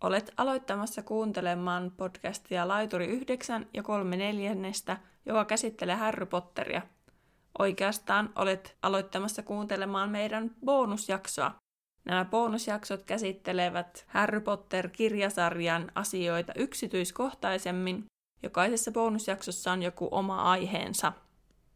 [0.00, 4.96] Olet aloittamassa kuuntelemaan podcastia Laituri 9 ja 3 neljännestä,
[5.26, 6.82] joka käsittelee Harry Potteria.
[7.58, 11.54] Oikeastaan olet aloittamassa kuuntelemaan meidän bonusjaksoa.
[12.04, 18.04] Nämä bonusjaksot käsittelevät Harry Potter-kirjasarjan asioita yksityiskohtaisemmin.
[18.42, 21.12] Jokaisessa bonusjaksossa on joku oma aiheensa.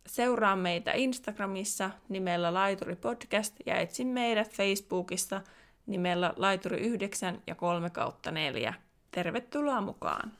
[0.06, 5.40] Seuraa meitä Instagramissa nimellä Laituri Podcast ja etsi meidät Facebookissa–
[5.86, 8.74] nimellä Laituri 9 ja 3 kautta 4.
[9.10, 10.32] Tervetuloa mukaan!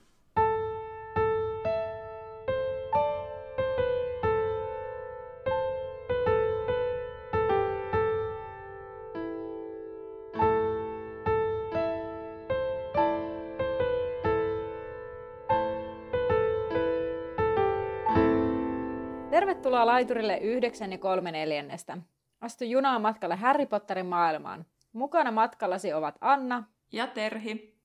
[19.31, 21.99] Tervetuloa laiturille 9 ja 3 neljännestä.
[22.41, 24.67] Astu junaan matkalle Harry Potterin maailmaan.
[24.93, 27.79] Mukana matkallasi ovat Anna ja Terhi.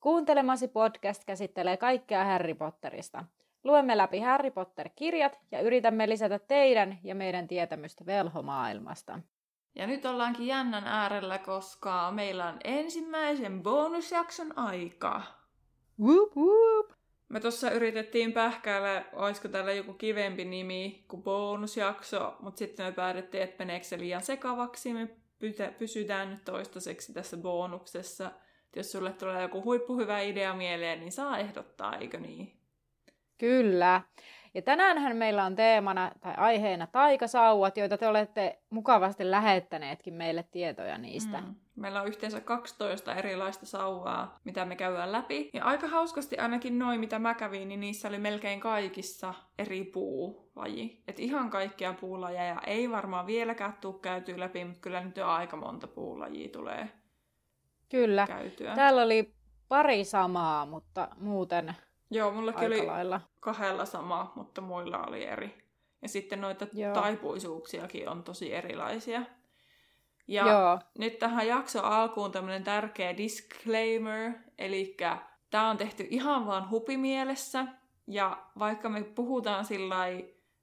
[0.00, 3.24] Kuuntelemasi podcast käsittelee kaikkea Harry Potterista.
[3.64, 9.20] Luemme läpi Harry Potter-kirjat ja yritämme lisätä teidän ja meidän tietämystä velhomaailmasta.
[9.74, 15.22] Ja nyt ollaankin jännän äärellä, koska meillä on ensimmäisen bonusjakson aika.
[16.00, 16.90] Whoop, whoop.
[17.28, 23.42] Me tuossa yritettiin pähkäillä, olisiko tällä joku kivempi nimi kuin bonusjakso, mutta sitten me päädyttiin,
[23.42, 24.94] että meneekö se liian sekavaksi.
[24.94, 25.08] Me
[25.78, 28.30] pysytään nyt toistaiseksi tässä bonuksessa.
[28.76, 32.52] Jos sulle tulee joku huippuhyvä idea mieleen, niin saa ehdottaa, eikö niin?
[33.38, 34.02] Kyllä.
[34.54, 40.98] Ja tänäänhän meillä on teemana tai aiheena taikasauvat, joita te olette mukavasti lähettäneetkin meille tietoja
[40.98, 41.40] niistä.
[41.40, 41.54] Mm.
[41.78, 45.50] Meillä on yhteensä 12 erilaista sauvaa, mitä me käydään läpi.
[45.52, 51.02] Ja aika hauskasti ainakin noin, mitä mä kävin, niin niissä oli melkein kaikissa eri puulaji.
[51.08, 55.56] Et ihan kaikkia puulajeja ei varmaan vieläkään tule käytyä läpi, mutta kyllä nyt jo aika
[55.56, 56.88] monta puulajia tulee
[57.88, 58.26] Kyllä.
[58.26, 58.74] käytyä.
[58.74, 59.34] Täällä oli
[59.68, 61.76] pari samaa, mutta muuten
[62.10, 63.20] Joo, mullakin oli lailla.
[63.40, 65.54] kahdella sama, mutta muilla oli eri.
[66.02, 66.94] Ja sitten noita Joo.
[66.94, 69.22] taipuisuuksiakin on tosi erilaisia.
[70.28, 70.78] Ja Joo.
[70.98, 74.96] nyt tähän jakso alkuun tämmöinen tärkeä disclaimer, eli
[75.50, 77.66] tämä on tehty ihan vaan hupimielessä,
[78.06, 79.96] ja vaikka me puhutaan sillä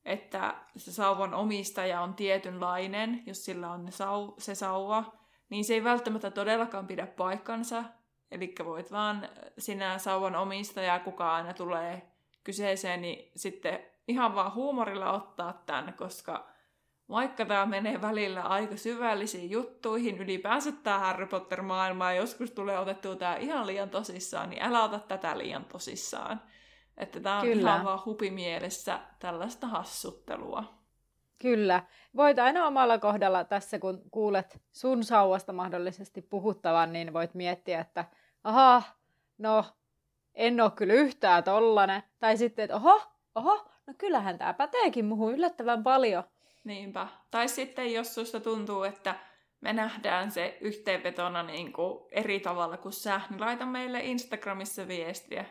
[0.06, 5.14] että se sauvan omistaja on tietynlainen, jos sillä on sau- se sauva,
[5.50, 7.84] niin se ei välttämättä todellakaan pidä paikkansa.
[8.32, 12.12] Eli voit vaan sinä sauvan omistaja, kuka aina tulee
[12.44, 16.55] kyseeseen, niin sitten ihan vaan huumorilla ottaa tämän, koska
[17.10, 23.16] vaikka tämä menee välillä aika syvällisiin juttuihin, ylipäänsä tämä Harry Potter-maailma, ja joskus tulee otettua
[23.16, 26.42] tämä ihan liian tosissaan, niin älä ota tätä liian tosissaan.
[26.98, 27.72] Että tämä on Kyllä.
[27.72, 30.64] ihan vaan hupimielessä tällaista hassuttelua.
[31.40, 31.84] Kyllä.
[32.16, 38.06] Voit aina omalla kohdalla tässä, kun kuulet sun sauvasta mahdollisesti puhuttavan, niin voit miettiä, että
[38.44, 38.84] aha,
[39.38, 39.66] no
[40.34, 42.04] en ole kyllä yhtään tollanen.
[42.20, 43.02] Tai sitten, että oho,
[43.36, 46.24] oho, no kyllähän tämä päteekin muuhun yllättävän paljon.
[46.66, 47.08] Niinpä.
[47.32, 49.16] Tai sitten jos susta tuntuu, että
[49.62, 55.46] me nähdään se yhteenvetona niin kuin eri tavalla kuin sä, niin laita meille Instagramissa viestiä.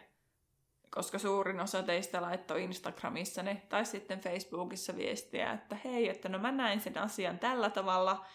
[0.91, 6.39] Koska suurin osa teistä laittoi Instagramissa ne, tai sitten Facebookissa viestiä, että hei, että no
[6.39, 8.27] mä näin sen asian tällä tavalla,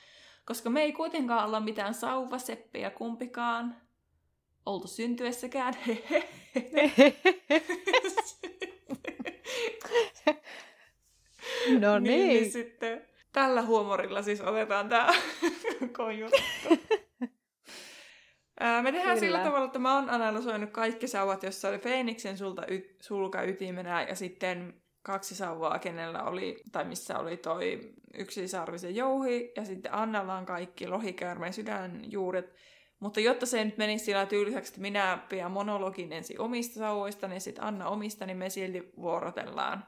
[0.45, 3.75] koska me ei kuitenkaan olla mitään sauvaseppiä kumpikaan,
[4.65, 5.73] oltu syntyessäkään.
[11.79, 12.17] no niin.
[12.17, 12.27] niin.
[12.27, 15.09] niin sitten tällä huumorilla siis otetaan tämä
[16.19, 16.37] juttu.
[18.59, 19.19] Me tehdään Kyllä.
[19.19, 24.01] sillä tavalla, että mä oon analysoinut kaikki sauvat, jossa oli Feeniksen sulta y- sulka ytimenä
[24.01, 30.37] ja sitten kaksi sauvaa, kenellä oli, tai missä oli toi yksisarvisen jouhi, ja sitten Annalla
[30.37, 32.53] on kaikki lohikäärmeen sydänjuuret.
[32.99, 37.41] Mutta jotta se nyt menisi sillä tyyliseksi, että minä pidän monologin ensin omista sauvoista, niin
[37.41, 39.85] sitten Anna omista, niin me silti vuorotellaan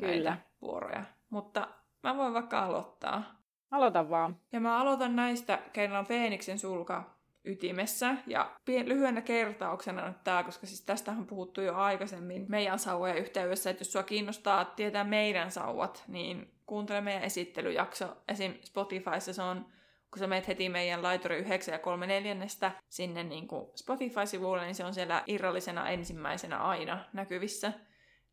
[0.00, 0.30] Kyllä.
[0.30, 1.04] näitä vuoroja.
[1.34, 1.68] Mutta
[2.02, 3.22] mä voin vaikka aloittaa.
[3.70, 4.40] Aloita vaan.
[4.52, 8.16] Ja mä aloitan näistä, kenellä on Feeniksen sulka ytimessä.
[8.26, 13.70] Ja lyhyenä kertauksena nyt tää, koska siis tästä on puhuttu jo aikaisemmin meidän sauvojen yhteydessä,
[13.70, 18.16] että jos sua kiinnostaa tietää meidän sauvat, niin kuuntele meidän esittelyjakso.
[18.28, 18.54] Esim.
[18.64, 19.66] Spotifyssa se on
[20.10, 24.74] kun sä meet heti meidän laituri 9 ja 3 neljännestä sinne niin kuin Spotify-sivuille, niin
[24.74, 27.72] se on siellä irrallisena ensimmäisenä aina näkyvissä,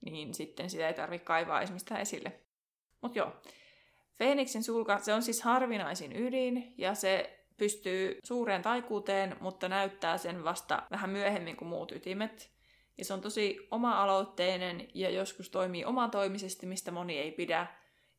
[0.05, 2.41] niin sitten sitä ei tarvitse kaivaa esimerkiksi esille.
[3.01, 3.31] Mutta joo,
[4.17, 10.43] Feeniksin sulka, se on siis harvinaisin ydin, ja se pystyy suureen taikuuteen, mutta näyttää sen
[10.43, 12.51] vasta vähän myöhemmin kuin muut ytimet.
[12.97, 17.67] Ja se on tosi oma-aloitteinen ja joskus toimii omatoimisesti, mistä moni ei pidä,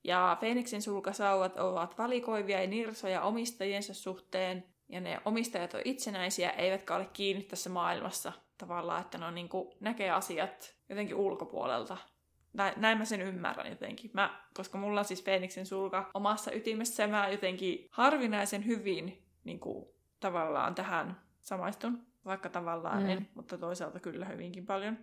[0.05, 6.95] ja Feeniksin sulkasauvat ovat valikoivia ja nirsoja omistajiensa suhteen, ja ne omistajat on itsenäisiä, eivätkä
[6.95, 11.97] ole kiinni tässä maailmassa tavallaan, että ne on niin kuin, näkee asiat jotenkin ulkopuolelta.
[12.53, 14.11] Näin, näin mä sen ymmärrän jotenkin.
[14.15, 19.89] Mä, koska mulla on siis Feeniksen sulka omassa ytimessä, mä jotenkin harvinaisen hyvin niin kuin,
[20.21, 23.09] tavallaan tähän samaistun, vaikka tavallaan mm.
[23.09, 24.99] en, mutta toisaalta kyllä hyvinkin paljon.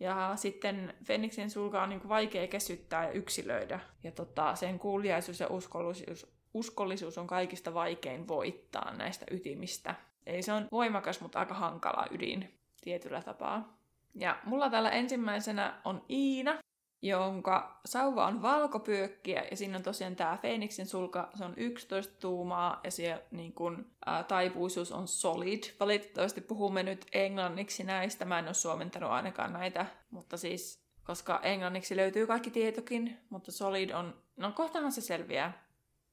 [0.00, 3.80] Ja sitten Fenixin sulka on niin kuin vaikea kesyttää ja yksilöidä.
[4.02, 9.94] Ja tota, sen kuuliaisuus ja uskollisuus, uskollisuus on kaikista vaikein voittaa näistä ytimistä.
[10.26, 13.78] Eli se on voimakas, mutta aika hankala ydin tietyllä tapaa.
[14.14, 16.58] Ja mulla täällä ensimmäisenä on Iina,
[17.02, 22.80] jonka sauva on valkopyökkiä, ja siinä on tosiaan tämä Feeniksen sulka, se on 11 tuumaa,
[22.84, 25.62] ja siellä niin kun, ää, taipuisuus on solid.
[25.80, 31.96] Valitettavasti puhumme nyt englanniksi näistä, mä en ole suomentanut ainakaan näitä, mutta siis, koska englanniksi
[31.96, 35.64] löytyy kaikki tietokin, mutta solid on, no kohtahan se selviää,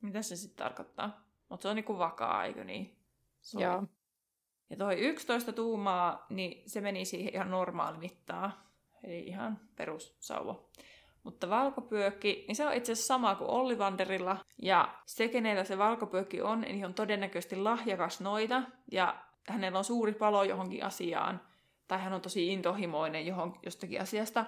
[0.02, 1.28] mitä se sitten tarkoittaa.
[1.50, 2.98] Mutta se on niinku vakaa, eikö niin?
[3.42, 3.66] Solid.
[3.66, 3.84] Joo.
[4.70, 8.67] Ja toi 11 tuumaa, niin se meni siihen ihan normaali mittaa.
[9.04, 10.64] Eli ihan perussauva.
[11.24, 14.38] Mutta valkopyökki, niin se on itse asiassa sama kuin Ollivanderilla.
[14.62, 18.64] Ja se, kenellä se valkopyökki on, niin on todennäköisesti lahjakas noita.
[18.92, 19.18] Ja
[19.48, 21.42] hänellä on suuri palo johonkin asiaan.
[21.88, 24.46] Tai hän on tosi intohimoinen johon, jostakin asiasta.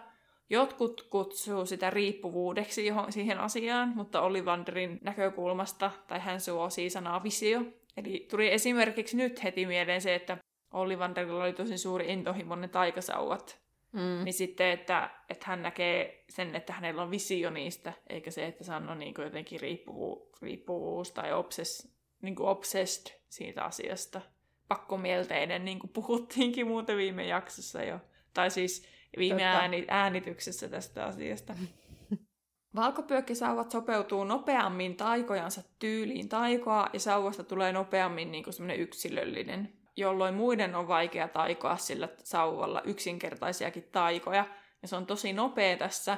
[0.50, 7.62] Jotkut kutsuu sitä riippuvuudeksi johon, siihen asiaan, mutta Ollivanderin näkökulmasta, tai hän suosii sanaa visio.
[7.98, 10.38] Eli tuli esimerkiksi nyt heti mieleen se, että
[10.74, 13.69] Ollivanderilla oli tosi suuri intohimoinen taikasauvat.
[13.92, 14.24] Mm.
[14.24, 18.64] Niin sitten, että, että hän näkee sen, että hänellä on visio niistä, eikä se, että
[18.64, 24.22] se on niin kuin jotenkin riippuvuus, riippuvuus tai obses, niin kuin obsessed siitä asiasta.
[24.68, 28.00] Pakkomielteinen, niin kuin puhuttiinkin muuten viime jaksossa jo.
[28.34, 28.86] Tai siis
[29.18, 31.56] viime ääni, äänityksessä tästä asiasta.
[32.76, 40.76] Valkopyökkisauvat sopeutuu nopeammin taikojansa tyyliin taikoa ja sauvasta tulee nopeammin niin kuin yksilöllinen jolloin muiden
[40.76, 44.46] on vaikea taikoa sillä sauvalla yksinkertaisiakin taikoja.
[44.82, 46.18] Ja se on tosi nopea tässä,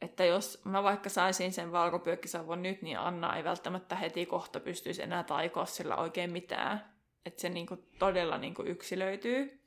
[0.00, 5.02] että jos mä vaikka saisin sen valkopyökkisauvon nyt, niin Anna ei välttämättä heti kohta pystyisi
[5.02, 6.92] enää taikoa sillä oikein mitään.
[7.26, 9.60] Että se niinku todella niinku yksilöityy.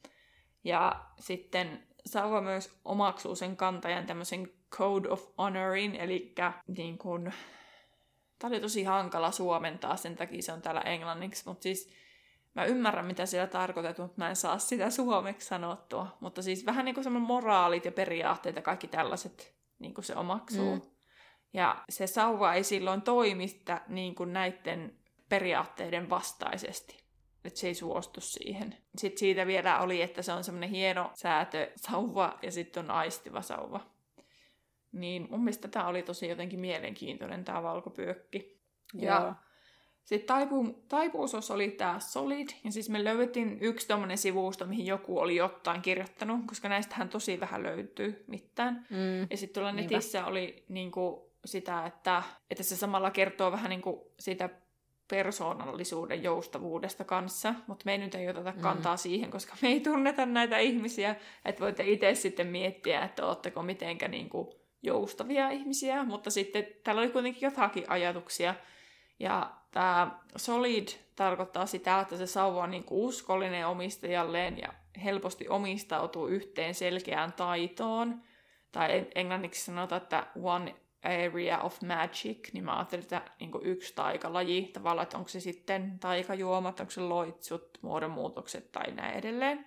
[0.64, 6.34] Ja sitten sauva myös omaksuu sen kantajan tämmöisen code of honorin, eli
[6.68, 7.32] niin kun,
[8.40, 11.94] Tämä oli tosi hankala suomentaa, sen takia se on täällä englanniksi, mutta siis
[12.56, 16.18] Mä ymmärrän, mitä siellä tarkoitettu, mutta mä en saa sitä suomeksi sanottua.
[16.19, 20.16] Mutta siis vähän niin kuin semmoinen moraalit ja periaatteet ja kaikki tällaiset niin kuin se
[20.16, 20.75] omaksuu.
[20.75, 20.81] Mm.
[21.54, 25.00] Ja se sauva ei silloin toimista niin kuin näiden
[25.30, 27.06] periaatteiden vastaisesti.
[27.46, 28.78] Että se ei suostu siihen.
[28.98, 33.42] Sitten siitä vielä oli, että se on semmoinen hieno säätö sauva ja sitten on aistiva
[33.42, 33.80] sauva.
[34.92, 38.62] Niin mun mielestä tämä oli tosi jotenkin mielenkiintoinen tämä valkopyökki.
[38.94, 39.34] Ja Joo.
[40.06, 45.19] Sitten taipu, taipuusos oli tämä Solid, ja siis me löydettiin yksi tommonen sivusto, mihin joku
[45.19, 48.86] oli jotain kirjoittanut, koska näistähän tosi vähän löytyy mitään.
[48.90, 49.28] Mm.
[49.30, 50.31] Ja sitten tuolla netissä Niinpä.
[50.31, 54.50] oli niinku sitä, että, että se samalla kertoo vähän niinku sitä
[55.07, 58.62] persoonallisuuden joustavuudesta kanssa, mutta me ei nyt ei oteta mm.
[58.62, 59.00] kantaa mm.
[59.00, 61.16] siihen, koska me ei tunneta näitä ihmisiä,
[61.46, 67.10] että voitte itse sitten miettiä, että ootteko mitenkä niinku joustavia ihmisiä, mutta sitten täällä oli
[67.10, 68.56] kuitenkin jotakin ajatuksia,
[69.19, 74.74] ja tämä solid tarkoittaa sitä, että se sauva on niinku uskollinen omistajalleen ja
[75.04, 78.22] helposti omistautuu yhteen selkeään taitoon.
[78.72, 84.70] Tai englanniksi sanotaan, että one area of magic, niin mä ajattelin, että niin yksi taikalaji
[84.74, 89.58] tavallaan, että onko se sitten taikajuomat, onko se loitsut, muodonmuutokset tai näin edelleen.
[89.58, 89.65] Ja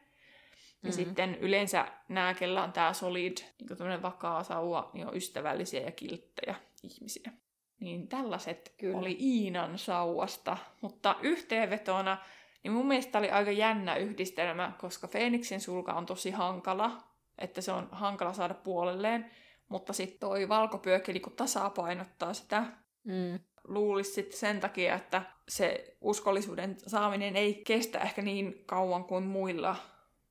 [0.82, 0.92] mm-hmm.
[0.92, 6.54] sitten yleensä nämä, kellä on tämä solid, niin vakaa sauva, niin on ystävällisiä ja kilttejä
[6.82, 7.32] ihmisiä.
[7.80, 8.98] Niin tällaiset Kyllä.
[8.98, 10.56] oli Iinan sauvasta.
[10.80, 12.18] Mutta yhteenvetona,
[12.62, 16.98] niin mun mielestä oli aika jännä yhdistelmä, koska Feeniksin sulka on tosi hankala,
[17.38, 19.30] että se on hankala saada puolelleen.
[19.68, 22.64] Mutta sitten toi valkopyökkeli, kun tasapainottaa sitä,
[23.04, 23.38] mm.
[23.64, 29.76] luulisi sitten sen takia, että se uskollisuuden saaminen ei kestä ehkä niin kauan kuin muilla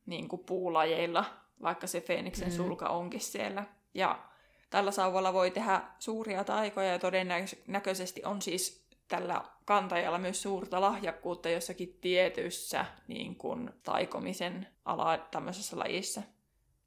[0.06, 1.26] niin kuin puulajeilla,
[1.62, 2.54] vaikka se Feeniksen mm.
[2.56, 3.64] sulka onkin siellä.
[3.94, 4.20] Ja
[4.70, 11.50] Tällä sauvalla voi tehdä suuria taikoja ja todennäköisesti on siis tällä kantajalla myös suurta lahjakkuutta
[11.50, 16.22] jossakin tietyssä niin kuin, taikomisen ala tämmöisessä lajissa.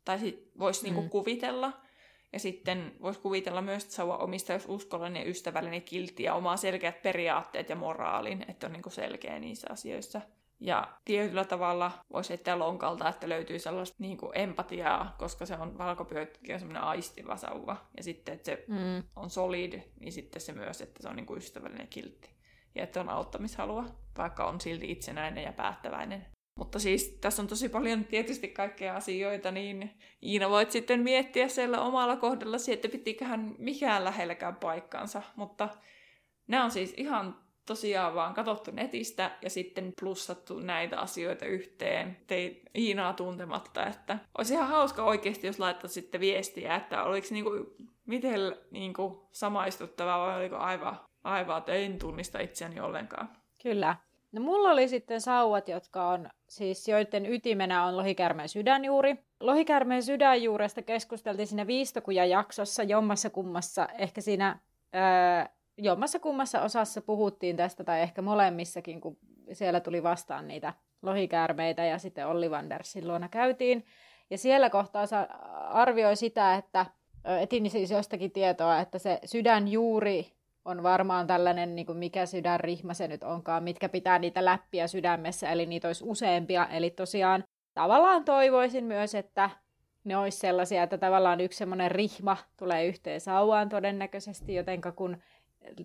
[0.05, 1.11] Tai sitten voisi niin kuin, mm.
[1.11, 1.73] kuvitella.
[2.33, 7.69] Ja sitten voisi kuvitella myös, että sauva omistajuus uskollinen, ystävällinen, kiltti ja omaa selkeät periaatteet
[7.69, 10.21] ja moraalin, että on niin kuin, selkeä niissä asioissa.
[10.61, 15.79] Ja tietyllä tavalla voisi heittää lonkalta, että löytyy sellaista niin kuin empatiaa, koska se on
[15.79, 17.77] valkopyökki on semmoinen aistiva sauva.
[17.97, 19.03] Ja sitten, että se mm.
[19.17, 22.31] on solid, niin sitten se myös, että se on niin kuin ystävällinen kiltti.
[22.75, 23.85] ja että on auttamishalua,
[24.19, 26.27] vaikka on silti itsenäinen ja päättäväinen.
[26.59, 29.91] Mutta siis tässä on tosi paljon tietysti kaikkea asioita, niin
[30.23, 35.23] Iina voit sitten miettiä siellä omalla kohdallasi, että pitiköhän mikään lähelläkään paikkansa.
[35.37, 35.69] Mutta
[36.47, 37.37] nämä on siis ihan
[37.67, 44.55] tosiaan vaan katsottu netistä ja sitten plussattu näitä asioita yhteen tei Iinaa tuntematta, että olisi
[44.55, 47.51] ihan hauska oikeasti, jos laittaisi sitten viestiä, että oliko niinku,
[48.07, 53.29] miten niinku samaistuttavaa vai oliko aivan, aivan, että en tunnista itseäni ollenkaan.
[53.63, 53.97] Kyllä.
[54.33, 59.17] No mulla oli sitten sauvat, jotka on siis joiden ytimenä on lohikärmeen sydänjuuri.
[59.41, 64.59] Lohikärmeen sydänjuuresta keskusteltiin siinä viistokuja jaksossa jommassa kummassa, ehkä siinä
[64.95, 69.19] öö, jommassa kummassa osassa puhuttiin tästä, tai ehkä molemmissakin, kun
[69.53, 73.85] siellä tuli vastaan niitä lohikäärmeitä, ja sitten Olli Vandersin luona käytiin.
[74.31, 75.05] Ja siellä kohtaa
[75.69, 76.87] arvioi sitä, että
[77.41, 80.27] etin siis jostakin tietoa, että se sydänjuuri
[80.65, 85.51] on varmaan tällainen, niin kuin mikä sydänrihma se nyt onkaan, mitkä pitää niitä läppiä sydämessä,
[85.51, 86.67] eli niitä olisi useampia.
[86.67, 87.45] Eli tosiaan
[87.75, 89.51] tavallaan toivoisin myös, että
[90.05, 95.17] ne olisi sellaisia, että tavallaan yksi semmoinen rihma tulee yhteen sauvaan todennäköisesti, jotenka kun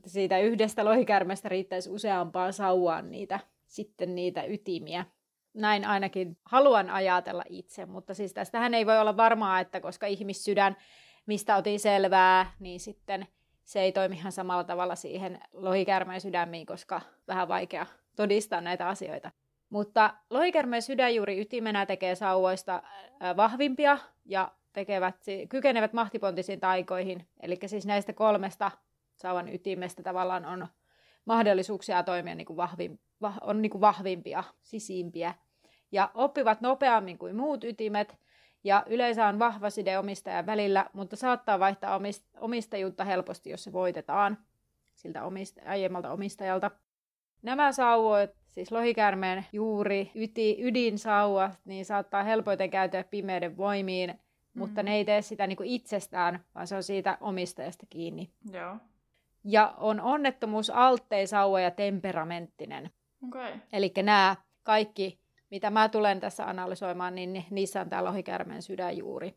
[0.06, 5.06] siitä yhdestä lohikärmestä riittäisi useampaan sauvaan niitä, sitten niitä ytimiä.
[5.54, 10.78] Näin ainakin haluan ajatella itse, mutta siis tästähän ei voi olla varmaa, että koska ihmissydän,
[11.26, 13.28] mistä otin selvää, niin sitten
[13.64, 19.32] se ei toimi ihan samalla tavalla siihen lohikärmeen sydämiin, koska vähän vaikea todistaa näitä asioita.
[19.70, 22.84] Mutta lohikärmeen sydänjuuri ytimenä tekee sauvoista
[23.38, 25.16] vahvimpia ja tekevät,
[25.50, 27.28] kykenevät mahtipontisiin taikoihin.
[27.40, 28.72] Eli siis näistä kolmesta
[29.16, 30.68] sauvan ytimestä tavallaan on
[31.26, 33.00] mahdollisuuksia toimia niin kuin vahvin,
[33.42, 35.34] on niin kuin vahvimpia, sisimpiä.
[35.92, 38.18] Ja oppivat nopeammin kuin muut ytimet,
[38.64, 42.00] ja yleensä on vahva side omistajan välillä, mutta saattaa vaihtaa
[42.42, 44.38] omistajuutta helposti, jos se voitetaan
[44.96, 46.72] siltä omist- aiemmalta omistajalta.
[47.42, 54.60] Nämä sauvoit, siis lohikärmeen juuri, yti, ydinsauva, niin saattaa helpoiten käyttää pimeyden voimiin, mm.
[54.60, 58.30] mutta ne ei tee sitä niin kuin itsestään, vaan se on siitä omistajasta kiinni.
[58.52, 58.78] Joo.
[59.48, 60.72] Ja on onnettomuus
[61.26, 62.90] sauva ja temperamenttinen.
[63.28, 63.52] Okay.
[63.74, 65.26] Eli nämä kaikki
[65.56, 69.36] mitä mä tulen tässä analysoimaan, niin niissä on tämä lohikärmen sydänjuuri.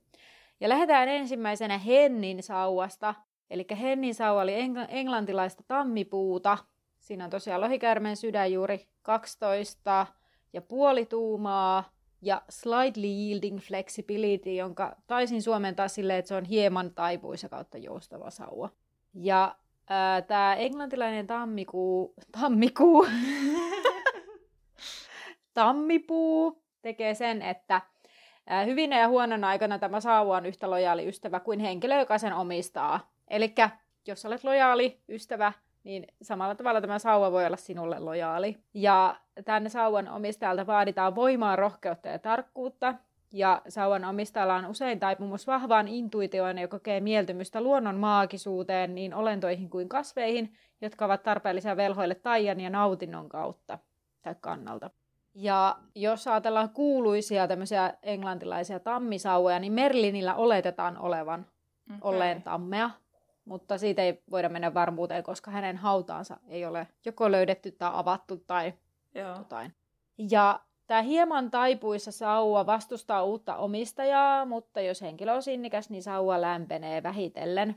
[0.60, 3.14] Ja lähdetään ensimmäisenä Hennin sauvasta.
[3.50, 4.54] Eli Hennin sauva oli
[4.88, 6.58] englantilaista tammipuuta.
[6.98, 10.06] Siinä on tosiaan lohikärmen sydänjuuri 12
[10.52, 11.84] ja puoli tuumaa
[12.22, 18.30] ja slightly yielding flexibility, jonka taisin suomentaa silleen, että se on hieman taipuisa kautta joustava
[18.30, 18.68] sauva.
[19.14, 19.56] Ja
[20.26, 23.06] tämä englantilainen tammikuu, tammikuu
[25.54, 27.80] tammipuu tekee sen, että
[28.66, 33.10] hyvinä ja huonona aikana tämä sauva on yhtä lojaali ystävä kuin henkilö, joka sen omistaa.
[33.28, 33.54] Eli
[34.06, 35.52] jos olet lojaali ystävä,
[35.84, 38.56] niin samalla tavalla tämä sauva voi olla sinulle lojaali.
[38.74, 42.94] Ja tänne sauvan omistajalta vaaditaan voimaa, rohkeutta ja tarkkuutta.
[43.32, 49.70] Ja sauvan omistajalla on usein taipumus vahvaan intuitioon, joka kokee mieltymystä luonnon maagisuuteen niin olentoihin
[49.70, 53.78] kuin kasveihin, jotka ovat tarpeellisia velhoille taian ja nautinnon kautta
[54.22, 54.90] tai kannalta.
[55.34, 61.46] Ja jos ajatellaan kuuluisia tämmöisiä englantilaisia tammisauvoja, niin Merlinillä oletetaan olevan
[61.86, 61.98] okay.
[62.02, 62.90] olleen tammea,
[63.44, 68.36] mutta siitä ei voida mennä varmuuteen, koska hänen hautaansa ei ole joko löydetty tai avattu
[68.36, 68.72] tai
[69.14, 69.36] Joo.
[69.36, 69.74] jotain.
[70.30, 76.40] Ja tämä hieman taipuissa sauva vastustaa uutta omistajaa, mutta jos henkilö on sinnikäs, niin sauva
[76.40, 77.76] lämpenee vähitellen.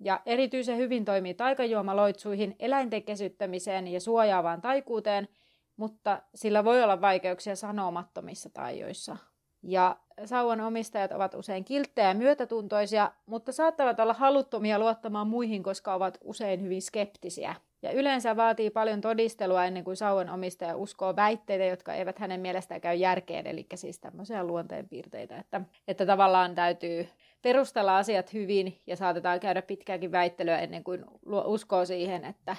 [0.00, 5.28] Ja erityisen hyvin toimii taikajuomaloitsuihin, eläinten kesyttämiseen ja suojaavaan taikuuteen–
[5.76, 9.16] mutta sillä voi olla vaikeuksia sanomattomissa taijoissa.
[9.62, 15.94] Ja sauvan omistajat ovat usein kilttejä ja myötätuntoisia, mutta saattavat olla haluttomia luottamaan muihin, koska
[15.94, 17.54] ovat usein hyvin skeptisiä.
[17.86, 22.80] Ja yleensä vaatii paljon todistelua ennen kuin sauvan omistaja uskoo väitteitä, jotka eivät hänen mielestään
[22.80, 27.08] käy järkeen, eli siis tämmöisiä luonteenpiirteitä, että, että tavallaan täytyy
[27.42, 31.04] perustella asiat hyvin ja saatetaan käydä pitkääkin väittelyä ennen kuin
[31.44, 32.56] uskoo siihen, että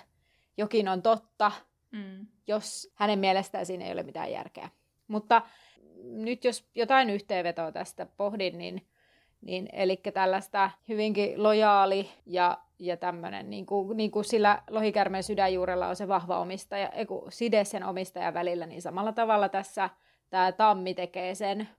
[0.58, 1.52] jokin on totta,
[1.92, 2.28] mm.
[2.48, 4.70] jos hänen mielestään siinä ei ole mitään järkeä.
[5.08, 5.42] Mutta
[6.04, 8.88] nyt jos jotain yhteenvetoa tästä pohdin, niin,
[9.42, 15.88] niin eli tällaista hyvinkin lojaali ja, ja tämmöinen, niin kuin, niin kuin sillä lohikärmeen sydänjuurella
[15.88, 19.90] on se vahva omistaja, eiku, side sen omistajan välillä, niin samalla tavalla tässä
[20.30, 21.70] tämä tammi tekee sen,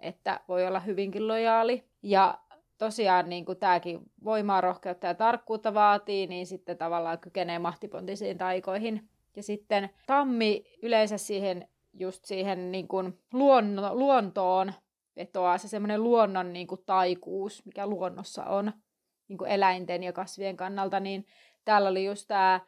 [0.00, 1.84] että voi olla hyvinkin lojaali.
[2.02, 2.38] Ja
[2.78, 9.08] tosiaan niin kuin tämäkin voimaa, rohkeutta ja tarkkuutta vaatii, niin sitten tavallaan kykenee mahtipontisiin taikoihin.
[9.36, 14.72] Ja sitten tammi yleensä siihen, just siihen niin kuin luonno, luontoon
[15.16, 18.72] vetoaa se semmoinen luonnon niin kuin taikuus, mikä luonnossa on
[19.28, 21.26] niin kuin eläinten ja kasvien kannalta, niin
[21.64, 22.60] täällä oli just tämä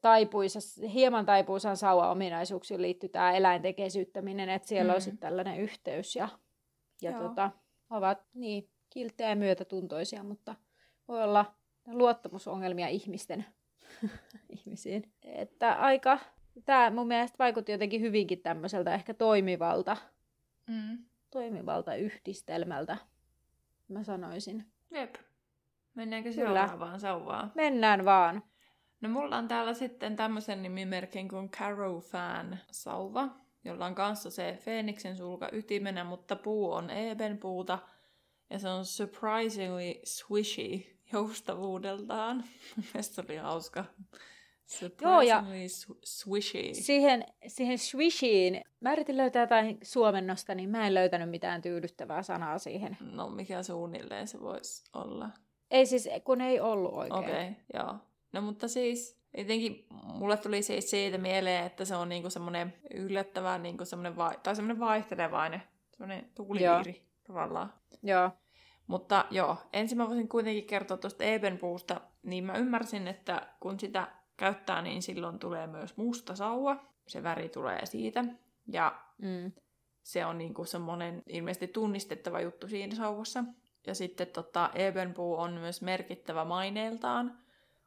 [0.00, 0.58] taipuisa,
[0.94, 4.94] hieman taipuisan sauva ominaisuuksiin liittyy tämä eläinten kesyttäminen, että siellä mm.
[4.94, 6.28] on sitten tällainen yhteys ja,
[7.02, 7.50] ja tota,
[7.90, 10.54] ovat niin kilttejä ja myötätuntoisia, mutta
[11.08, 11.54] voi olla
[11.86, 13.44] luottamusongelmia ihmisten
[14.56, 15.12] ihmisiin.
[15.22, 16.18] Että aika,
[16.64, 19.96] tämä mun mielestä vaikutti jotenkin hyvinkin tämmöiseltä ehkä toimivalta,
[20.66, 20.98] mm.
[21.30, 22.96] Toimivalta yhdistelmältä,
[23.88, 24.66] mä sanoisin.
[24.90, 25.14] Jep.
[25.94, 27.52] Mennäänkö seuraavaan sauvaan?
[27.54, 28.42] Mennään vaan.
[29.00, 33.28] No mulla on täällä sitten tämmöisen nimimerkin kuin Caro Fan sauva,
[33.64, 37.78] jolla on kanssa se Feeniksen sulka ytimenä, mutta puu on Eben puuta
[38.50, 42.44] ja se on surprisingly swishy joustavuudeltaan.
[42.76, 43.84] Mielestäni oli hauska.
[45.02, 45.44] Joo, ja
[46.04, 46.74] swishy.
[46.74, 52.58] Siihen, siihen swishyin, mä yritin löytää jotain suomennosta, niin mä en löytänyt mitään tyydyttävää sanaa
[52.58, 52.96] siihen.
[53.00, 55.30] No mikä suunnilleen se voisi olla?
[55.70, 57.24] Ei siis, kun ei ollut oikein.
[57.24, 57.94] Okei, okay, joo.
[58.32, 63.58] No mutta siis jotenkin mulle tuli siis siitä mieleen, että se on niinku semmoinen yllättävä,
[63.58, 67.72] niinku semmoinen vai- tai semmoinen vaihtelevainen, semmoinen tuuliviiri tavallaan.
[68.02, 68.30] Joo.
[68.86, 74.08] Mutta joo, ensin mä voisin kuitenkin kertoa tuosta Ebenpuusta, niin mä ymmärsin, että kun sitä
[74.40, 76.76] käyttää, niin silloin tulee myös musta sauva.
[77.06, 78.24] Se väri tulee siitä.
[78.66, 79.52] Ja mm.
[80.02, 83.44] se on niinku semmoinen ilmeisesti tunnistettava juttu siinä sauvassa.
[83.86, 87.38] Ja sitten tota, Ebenpuu on myös merkittävä maineeltaan,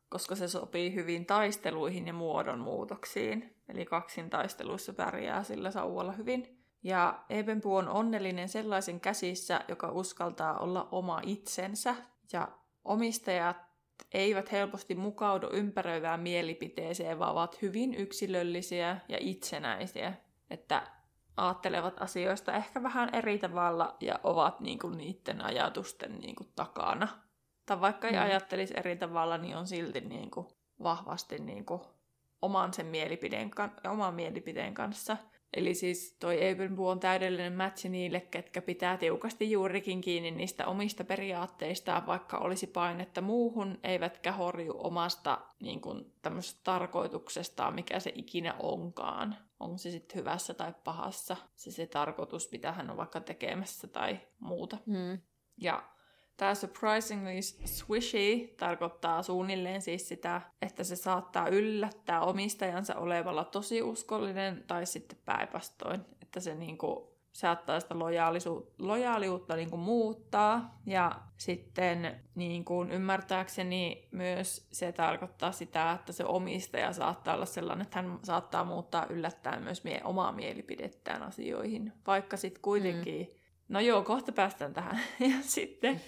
[0.09, 3.55] koska se sopii hyvin taisteluihin ja muodonmuutoksiin.
[3.69, 6.59] Eli kaksintaisteluissa pärjää sillä sauvalla hyvin.
[6.83, 11.95] Ja Ebenpuu on onnellinen sellaisen käsissä, joka uskaltaa olla oma itsensä.
[12.33, 12.47] Ja
[12.83, 13.72] omistajat
[14.11, 20.13] eivät helposti mukaudu ympäröivään mielipiteeseen, vaan ovat hyvin yksilöllisiä ja itsenäisiä.
[20.49, 20.87] Että
[21.37, 27.07] ajattelevat asioista ehkä vähän eri tavalla ja ovat niinku niiden ajatusten niinku takana.
[27.65, 28.21] Tai vaikka ei mm.
[28.21, 30.47] ajattelisi eri tavalla, niin on silti niinku
[30.83, 31.81] vahvasti niinku
[32.41, 33.51] oman sen mielipideen,
[33.89, 35.17] oman mielipiteen kanssa–
[35.53, 41.03] Eli siis toi Ebenbu on täydellinen match niille, ketkä pitää tiukasti juurikin kiinni niistä omista
[41.03, 46.13] periaatteistaan, vaikka olisi painetta muuhun, eivätkä horju omasta niin kuin,
[46.63, 49.35] tarkoituksestaan, mikä se ikinä onkaan.
[49.59, 54.19] On se sitten hyvässä tai pahassa, se se tarkoitus, mitä hän on vaikka tekemässä tai
[54.39, 54.77] muuta.
[54.85, 55.19] Mm.
[55.57, 55.83] Ja
[56.37, 64.63] Tämä surprisingly swishy tarkoittaa suunnilleen siis sitä, että se saattaa yllättää omistajansa olevalla tosi uskollinen
[64.67, 70.79] tai sitten päinvastoin, että se niinku saattaa sitä lojaalisu- lojaaliutta niinku muuttaa.
[70.85, 78.01] Ja sitten niinku ymmärtääkseni myös se tarkoittaa sitä, että se omistaja saattaa olla sellainen, että
[78.01, 83.42] hän saattaa muuttaa yllättäen myös mie- omaa mielipidettään asioihin, vaikka sitten kuitenkin mm
[83.73, 84.99] No joo, kohta päästään tähän.
[85.19, 86.01] Ja sitten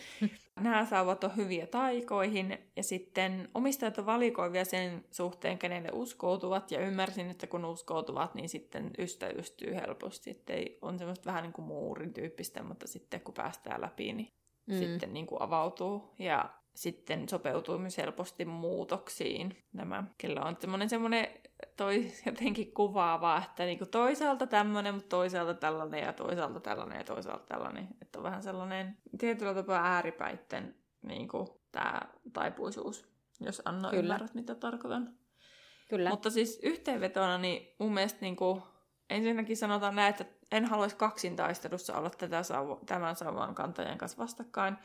[0.59, 6.79] nämä saavat on hyviä taikoihin ja sitten omistajat on valikoivia sen suhteen, kenelle uskoutuvat ja
[6.79, 11.65] ymmärsin, että kun uskoutuvat, niin sitten ystävystyy helposti, että ei, on semmoista vähän niin kuin
[11.65, 14.31] muurin tyyppistä, mutta sitten kun päästään läpi, niin
[14.65, 14.77] mm.
[14.77, 21.27] sitten niin kuin avautuu ja sitten sopeutuu myös helposti muutoksiin nämä, kellä on semmoinen, semmoinen
[21.77, 27.45] toi jotenkin kuvaavaa, että niinku toisaalta tämmöinen, mutta toisaalta tällainen ja toisaalta tällainen ja toisaalta
[27.45, 27.87] tällainen.
[28.01, 32.01] Että on vähän sellainen tietyllä tapaa ääripäitten niinku, tämä
[32.33, 33.09] taipuisuus,
[33.39, 34.03] jos Anna Kyllä.
[34.03, 35.13] ymmärrät, mitä tarkoitan.
[35.89, 36.09] Kyllä.
[36.09, 38.63] Mutta siis yhteenvetona, niin mun mielestä niinku,
[39.09, 42.41] ensinnäkin sanotaan näin, että en haluaisi kaksintaistelussa olla tätä
[42.85, 44.77] tämän sauvan kantajan kanssa vastakkain,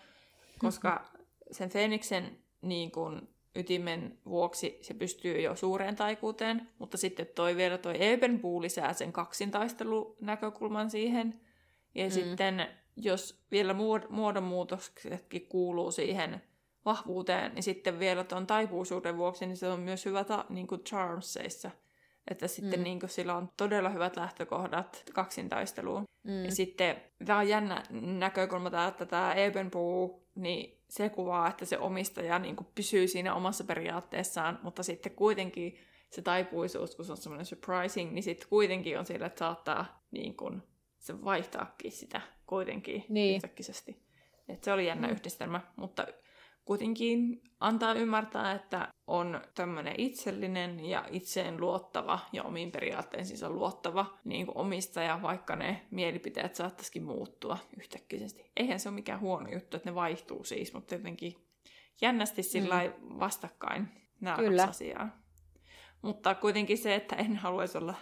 [0.58, 1.04] koska
[1.52, 7.78] sen Feeniksen niin kuin, ytimen vuoksi se pystyy jo suureen taikuuteen, mutta sitten toi vielä
[7.78, 11.40] toi Ebenpuu lisää sen kaksintaistelunäkökulman siihen.
[11.94, 12.10] Ja mm.
[12.10, 13.74] sitten jos vielä
[14.08, 16.42] muodonmuutoksetkin kuuluu siihen
[16.84, 20.84] vahvuuteen, niin sitten vielä tuon taipuisuuden vuoksi, niin se on myös hyvä ta, niin kuin
[20.84, 21.70] Charmsseissa.
[22.30, 22.84] Että sitten mm.
[22.84, 26.04] niin kuin sillä on todella hyvät lähtökohdat kaksintaisteluun.
[26.22, 26.44] Mm.
[26.44, 32.38] Ja sitten tämä on jännä näkökulma, että tämä Ebenpuu, niin se kuvaa, että se omistaja
[32.38, 35.78] niin kuin pysyy siinä omassa periaatteessaan, mutta sitten kuitenkin
[36.10, 40.36] se taipuisuus, kun se on semmoinen surprising, niin sitten kuitenkin on sillä, että saattaa niin
[40.36, 40.62] kuin,
[40.98, 43.34] se vaihtaakin sitä kuitenkin niin.
[43.34, 44.02] yhtäkkisesti.
[44.48, 45.12] Et se oli jännä mm.
[45.12, 46.06] yhdistelmä, mutta
[46.70, 54.46] kuitenkin antaa ymmärtää, että on tämmöinen itsellinen ja itseen luottava ja omiin periaatteisiinsa luottava niin
[54.46, 58.50] kuin omistaja, vaikka ne mielipiteet saattaisikin muuttua yhtäkkisesti.
[58.56, 61.34] Eihän se ole mikään huono juttu, että ne vaihtuu siis, mutta jotenkin
[62.00, 63.18] jännästi sillä mm.
[63.18, 63.88] vastakkain
[64.20, 64.64] nämä Kyllä.
[64.64, 65.08] asiaa.
[66.02, 67.94] Mutta kuitenkin se, että en haluaisi olla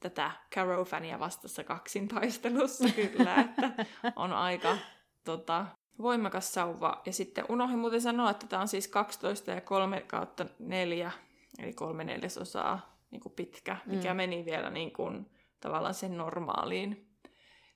[0.00, 4.78] tätä Caro-fania vastassa kaksintaistelussa kyllä, että on aika
[5.24, 5.66] tota,
[6.02, 7.02] voimakas sauva.
[7.06, 11.10] Ja sitten unohdin muuten sanoa, että tämä on siis 12 ja 3 kautta 4
[11.58, 14.16] eli kolme neljäsosaa niin kuin pitkä, mikä mm.
[14.16, 15.30] meni vielä niin kuin,
[15.60, 17.08] tavallaan sen normaaliin.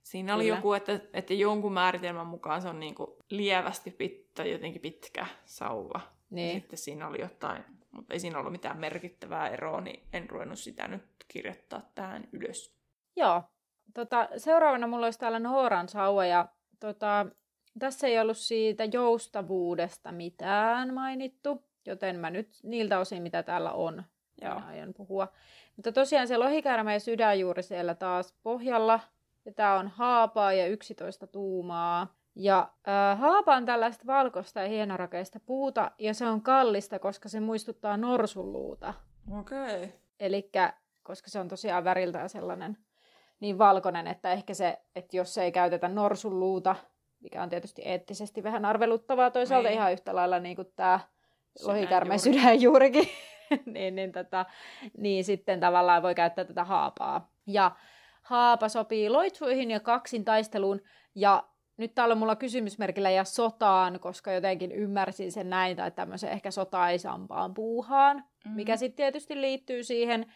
[0.03, 0.57] Siinä oli Kyllä.
[0.57, 6.01] joku, että, että jonkun määritelmän mukaan se on niin kuin lievästi pitkä, jotenkin pitkä sauva.
[6.31, 6.55] Niin.
[6.55, 10.59] Ja sitten siinä oli jotain, mutta ei siinä ollut mitään merkittävää eroa, niin en ruvennut
[10.59, 12.77] sitä nyt kirjoittaa tähän ylös.
[13.17, 13.43] Joo.
[13.95, 16.49] Tota, seuraavana mulla olisi täällä Nooran sauva ja
[16.81, 17.27] tota,
[17.79, 24.03] tässä ei ollut siitä joustavuudesta mitään mainittu, joten mä nyt niiltä osin, mitä täällä on,
[24.43, 24.61] Joo.
[24.67, 25.29] aion puhua.
[25.77, 29.01] Mutta tosiaan se lohikäärme ja sydänjuuri siellä taas pohjalla.
[29.45, 32.15] Ja tää on haapaa ja 11 tuumaa.
[32.35, 37.41] Ja äh, haapa on tällaista valkoista ja hienorakeista puuta, ja se on kallista, koska se
[37.41, 38.95] muistuttaa norsunluuta.
[39.39, 39.77] Okei.
[39.77, 39.89] Okay.
[40.21, 40.51] Eli
[41.03, 42.79] koska se on tosiaan väriltään sellainen
[43.41, 46.77] niin valkoinen, että ehkä se, että jos ei käytetä norsunluuta,
[47.21, 49.77] mikä on tietysti eettisesti vähän arveluttavaa toisaalta niin.
[49.77, 51.01] ihan yhtä lailla niin kuin tämä
[51.63, 53.09] lohikärmeen sydänjuurikin,
[53.75, 54.47] niin, niin, tota,
[54.99, 57.31] niin sitten tavallaan voi käyttää tätä haapaa.
[57.47, 57.71] Ja
[58.23, 60.81] haapa sopii loitsuihin ja kaksin taisteluun,
[61.15, 61.45] ja
[61.77, 66.51] nyt täällä on mulla kysymysmerkillä ja sotaan, koska jotenkin ymmärsin sen näin, tai tämmöisen ehkä
[66.51, 68.57] sotaisampaan puuhaan, mm-hmm.
[68.57, 70.27] mikä sitten tietysti liittyy siihen,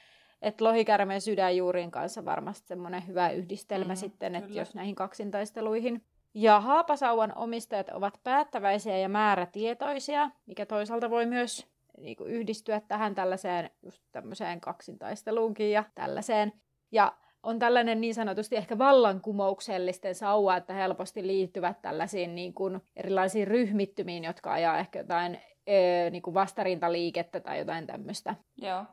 [0.43, 6.03] että lohikärmeen sydänjuurien kanssa varmasti semmoinen hyvä yhdistelmä mm, sitten, että jos näihin kaksintaisteluihin.
[6.35, 11.67] Ja haapasauvan omistajat ovat päättäväisiä ja määrätietoisia, mikä toisaalta voi myös
[11.99, 16.53] niin kuin yhdistyä tähän tällaiseen just tämmöiseen kaksintaisteluunkin ja tällaiseen.
[16.93, 23.49] Ja on tällainen niin sanotusti ehkä vallankumouksellisten sauva, että helposti liittyvät tällaisiin niin kuin erilaisiin
[23.49, 28.35] ryhmittymiin, jotka ajaa ehkä jotain ö, niin kuin vastarintaliikettä tai jotain tämmöistä.
[28.57, 28.85] Joo.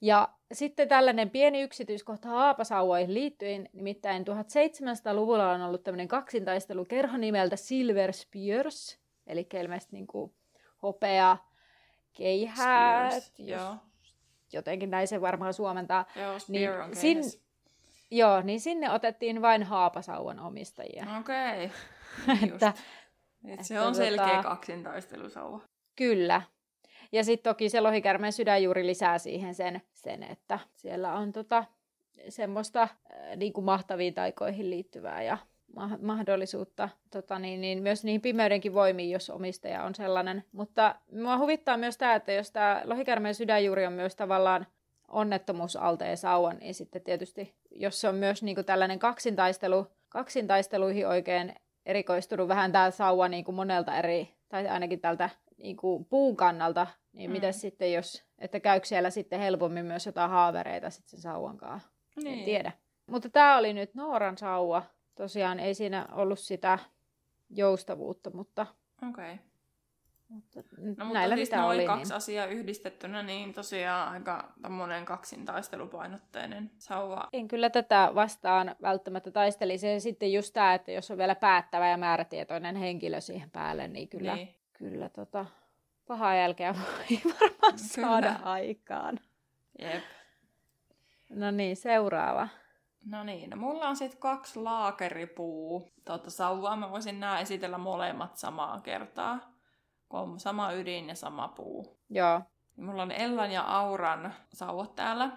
[0.00, 7.56] Ja sitten tällainen pieni yksityiskohta haapasauvoihin liittyen, nimittäin 1700-luvulla on ollut tämmöinen kaksintaistelu kerho nimeltä
[7.56, 10.32] Silver Spears, eli ilmeisesti niin kuin
[10.82, 11.36] hopea
[12.12, 13.76] keihäät, Spears, joo.
[14.52, 16.04] jotenkin näin se varmaan suomentaa.
[16.16, 17.22] Joo, niin on sin,
[18.12, 21.06] Joo, niin sinne otettiin vain haapasauvan omistajia.
[21.20, 22.48] Okei, okay.
[22.54, 22.72] että,
[23.44, 25.60] että, se on selkeä tota, kaksintaistelusauva.
[25.96, 26.42] Kyllä,
[27.12, 31.64] ja sitten toki se lohikärmeen sydänjuuri lisää siihen sen, sen että siellä on tota,
[32.28, 35.38] semmoista äh, niin kuin mahtaviin taikoihin liittyvää ja
[35.76, 40.44] ma- mahdollisuutta tota, niin, niin myös niihin pimeydenkin voimiin, jos omistaja on sellainen.
[40.52, 44.66] Mutta mua huvittaa myös tämä, että jos tämä lohikärmeen sydänjuuri on myös tavallaan
[45.08, 51.54] onnettomuusalteen sauva, niin sitten tietysti, jos se on myös niin kuin tällainen kaksintaistelu, kaksintaisteluihin oikein
[51.86, 56.86] erikoistunut vähän tämä sauva niin kuin monelta eri, tai ainakin tältä niin kuin puun kannalta,
[57.12, 57.32] niin mm.
[57.32, 61.88] mitä sitten jos, että käykö siellä sitten helpommin myös jotain haavereita sitten sen sauvan kanssa?
[62.16, 62.38] Niin.
[62.38, 62.72] En tiedä.
[63.06, 64.82] Mutta tämä oli nyt Nooran sauva.
[65.14, 66.78] Tosiaan ei siinä ollut sitä
[67.50, 68.66] joustavuutta, mutta...
[69.08, 69.34] Okei.
[69.34, 69.38] Okay.
[70.28, 72.16] Mutta no, mutta näillä siis mitä oli, kaksi niin...
[72.16, 77.28] asiaa yhdistettynä, niin tosiaan aika tämmöinen kaksintaistelupainotteinen sauva.
[77.32, 79.86] En kyllä tätä vastaan välttämättä taistelisi.
[79.86, 84.08] Ja sitten just tämä, että jos on vielä päättävä ja määrätietoinen henkilö siihen päälle, niin
[84.08, 84.54] kyllä, niin.
[84.72, 85.46] kyllä tota,
[86.06, 89.20] pahaa jälkeä voi varmaan saada aikaan.
[89.78, 90.04] Jep.
[91.30, 92.48] No niin, seuraava.
[93.04, 96.76] No niin, no mulla on sitten kaksi laakeripuu tuota sauvaa.
[96.76, 99.52] Mä voisin nämä esitellä molemmat samaa kertaa.
[100.08, 101.98] Kun on sama ydin ja sama puu.
[102.10, 102.40] Joo.
[102.76, 105.30] Mulla on Ellan ja Auran sauvat täällä.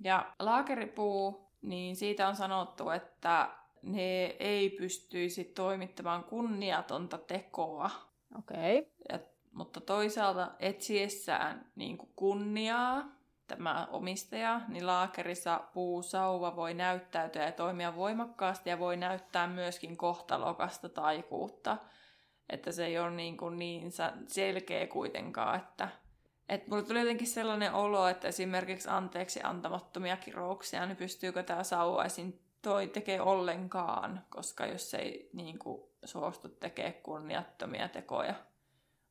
[0.00, 3.48] Ja laakeripuu, niin siitä on sanottu, että
[3.82, 7.90] ne ei pystyisi toimittamaan kunniatonta tekoa.
[8.38, 8.78] Okei.
[8.78, 13.04] Okay mutta toisaalta etsiessään niin kuin kunniaa
[13.46, 20.88] tämä omistaja, niin laakerissa puusauva voi näyttäytyä ja toimia voimakkaasti ja voi näyttää myöskin kohtalokasta
[20.88, 21.76] taikuutta.
[22.50, 23.90] Että se ei ole niin, kuin niin
[24.26, 25.88] selkeä kuitenkaan, että
[26.48, 32.40] et mulle tuli jotenkin sellainen olo, että esimerkiksi anteeksi antamattomia kirouksia, niin pystyykö tämä sauvaisin
[32.62, 38.34] toi tekee ollenkaan, koska jos ei niin kuin, suostu tekemään kunniattomia tekoja.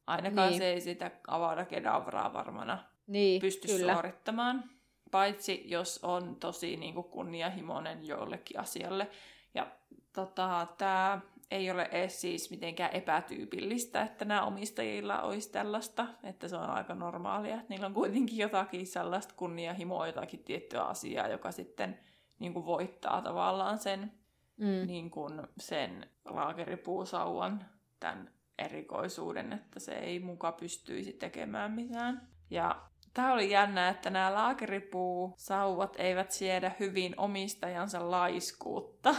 [0.09, 0.57] Ainakaan niin.
[0.57, 3.93] se ei sitä avada kedavraa varmana niin, pysty kyllä.
[3.93, 4.63] suorittamaan.
[5.11, 9.07] Paitsi jos on tosi niin kuin kunnianhimoinen jollekin asialle.
[9.53, 9.67] Ja
[10.13, 16.55] tota, tämä ei ole edes siis mitenkään epätyypillistä, että nämä omistajilla olisi tällaista, että se
[16.55, 21.99] on aika normaalia, että niillä on kuitenkin jotakin sellaista kunnianhimoa, jotakin tiettyä asiaa, joka sitten
[22.39, 24.11] niin kuin voittaa tavallaan sen,
[24.57, 24.87] mm.
[24.87, 27.65] niin kuin sen laakeripuusauvan
[27.99, 32.27] tämän erikoisuuden, että se ei muka pystyisi tekemään mitään.
[32.49, 32.81] Ja
[33.13, 39.15] tämä oli jännä, että nämä laakeripuu-sauvat eivät siedä hyvin omistajansa laiskuutta.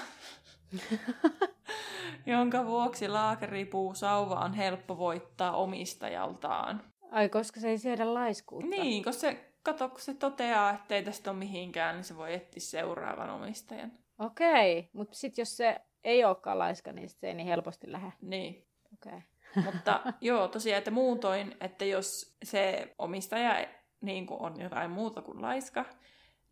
[2.26, 6.82] jonka vuoksi laakeripuu-sauva on helppo voittaa omistajaltaan.
[7.10, 8.70] Ai, koska se ei siedä laiskuutta.
[8.70, 12.34] Niin, koska se kato, kun se toteaa, että ei tästä ole mihinkään, niin se voi
[12.34, 13.92] etsiä seuraavan omistajan.
[14.18, 18.12] Okei, mutta sitten jos se ei olekaan laiska, niin se ei niin helposti lähde.
[18.20, 18.69] Niin.
[19.06, 19.20] Okei.
[19.64, 23.66] Mutta joo, tosiaan, että muutoin, että jos se omistaja
[24.00, 25.84] niin kuin on jotain muuta kuin laiska,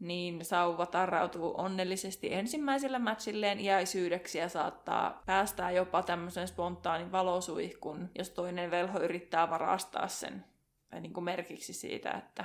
[0.01, 8.31] niin sauva tarrautuu onnellisesti ensimmäisellä matchilleen iäisyydeksi ja saattaa päästää jopa tämmöisen spontaanin valosuihkun, jos
[8.31, 10.45] toinen velho yrittää varastaa sen
[10.91, 12.45] tai niin kuin merkiksi siitä, että,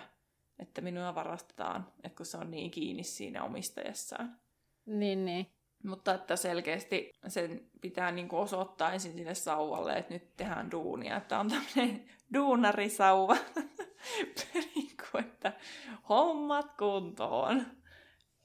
[0.59, 4.39] että minua varastetaan, että kun se on niin kiinni siinä omistajassaan.
[4.85, 5.47] Niin, niin.
[5.83, 11.17] Mutta että selkeästi sen pitää niin kuin osoittaa ensin sinne sauvalle, että nyt tehdään duunia.
[11.17, 13.37] Että on tämmöinen duunarisauva.
[15.19, 15.53] että
[16.09, 17.65] hommat kuntoon.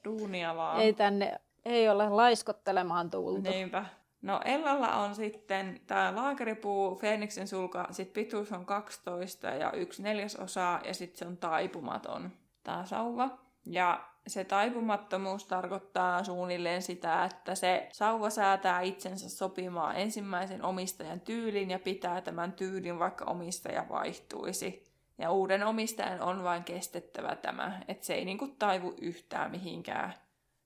[0.05, 0.79] Duunia vaan.
[0.81, 3.49] Ei tänne, ei ole laiskottelemaan tultu.
[3.49, 3.85] Niinpä.
[4.21, 10.79] No Ellalla on sitten tämä laakeripuu, Feeniksen sulka, sit pituus on 12 ja yksi neljäsosa
[10.85, 12.31] ja sitten se on taipumaton
[12.63, 13.29] tämä sauva.
[13.65, 21.71] Ja se taipumattomuus tarkoittaa suunnilleen sitä, että se sauva säätää itsensä sopimaan ensimmäisen omistajan tyylin
[21.71, 24.89] ja pitää tämän tyylin, vaikka omistaja vaihtuisi.
[25.17, 30.13] Ja uuden omistajan on vain kestettävä tämä, että se ei niinku taivu yhtään mihinkään.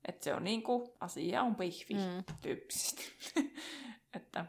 [0.08, 2.24] Että se on niinku, asia on pihvi mm.
[2.42, 3.04] tyyppisesti.
[4.18, 4.46] että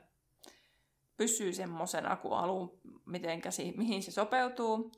[1.16, 4.92] pysyy semmoisena kuin alun, mitenkä, mihin se sopeutuu.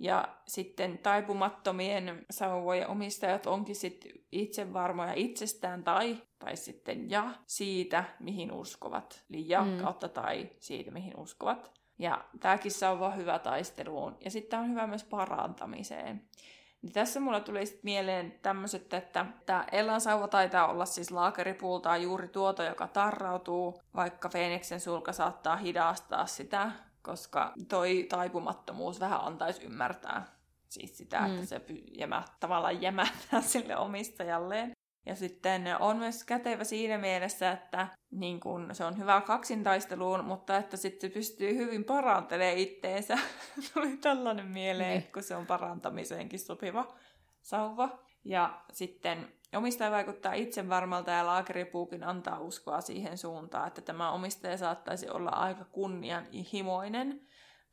[0.00, 8.04] Ja sitten taipumattomien sauvojen omistajat onkin sitten itse varmoja itsestään tai, tai sitten ja siitä,
[8.20, 9.24] mihin uskovat.
[9.30, 9.78] Eli ja mm.
[9.78, 11.80] kautta tai siitä, mihin uskovat.
[11.98, 14.16] Ja tämäkin sauva on hyvä taisteluun.
[14.24, 16.22] Ja sitten on hyvä myös parantamiseen.
[16.82, 21.96] Niin tässä mulla tuli sitten mieleen tämmöiset, että tämä Ellan sauva taitaa olla siis laakeripuultaa
[21.96, 26.72] juuri tuota, joka tarrautuu, vaikka Feeniksen sulka saattaa hidastaa sitä
[27.10, 30.26] koska toi taipumattomuus vähän antaisi ymmärtää
[30.68, 31.34] siis sitä, mm.
[31.34, 31.60] että se
[31.98, 34.72] jämä, tavallaan jämähtää sille omistajalleen.
[35.06, 40.56] Ja sitten on myös kätevä siinä mielessä, että niin kun, se on hyvä kaksintaisteluun, mutta
[40.56, 43.18] että sitten se pystyy hyvin parantelemaan itteensä.
[43.74, 45.12] Tuli tällainen mieleen, niin.
[45.12, 46.94] kun se on parantamiseenkin sopiva
[47.42, 47.98] sauva.
[48.24, 54.56] Ja sitten Omistaja vaikuttaa itse varmalta ja laakeripuukin antaa uskoa siihen suuntaan, että tämä omistaja
[54.56, 57.20] saattaisi olla aika kunnianhimoinen.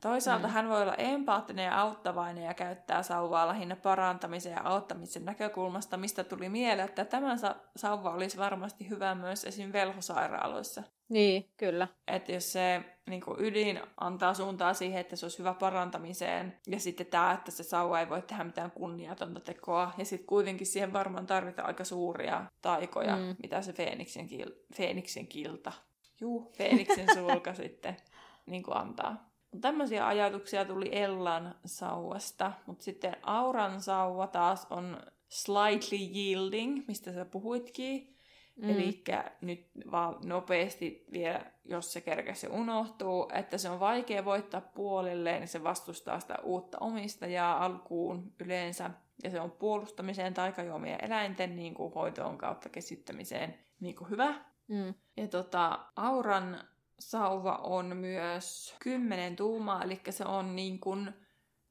[0.00, 0.52] Toisaalta mm.
[0.52, 6.24] hän voi olla empaattinen ja auttavainen ja käyttää sauvaa lähinnä parantamisen ja auttamisen näkökulmasta, mistä
[6.24, 7.36] tuli mieleen, että tämä
[7.76, 9.72] sauva olisi varmasti hyvä myös esim.
[9.72, 10.82] velhosairaaloissa.
[11.08, 11.88] Niin, kyllä.
[12.06, 16.80] Että jos se niin kuin ydin antaa suuntaa siihen, että se olisi hyvä parantamiseen, ja
[16.80, 20.92] sitten tämä, että se sauva ei voi tehdä mitään kunniatonta tekoa, ja sitten kuitenkin siihen
[20.92, 23.36] varmaan tarvitaan aika suuria taikoja, mm.
[23.42, 25.72] mitä se Feeniksen, kil, Feeniksen kilta,
[26.20, 27.96] juu, Feeniksen sulka sitten
[28.46, 29.28] niin kuin antaa.
[29.60, 37.24] Tämmöisiä ajatuksia tuli Ellan sauvasta, mutta sitten Auran sauva taas on slightly yielding, mistä sä
[37.24, 38.17] puhuitkin.
[38.58, 38.70] Mm.
[38.70, 39.04] Eli
[39.40, 45.48] nyt vaan nopeasti vielä, jos se kerkesi unohtuu, että se on vaikea voittaa puolilleen, niin
[45.48, 48.90] se vastustaa sitä uutta omistajaa alkuun yleensä.
[49.24, 54.34] Ja se on puolustamiseen taikajuomien eläinten niin kuin hoitoon kautta kesyttämiseen niin kuin hyvä.
[54.68, 54.94] Mm.
[55.16, 56.68] Ja tota, auran
[56.98, 61.14] sauva on myös 10 tuumaa, eli se on niin kuin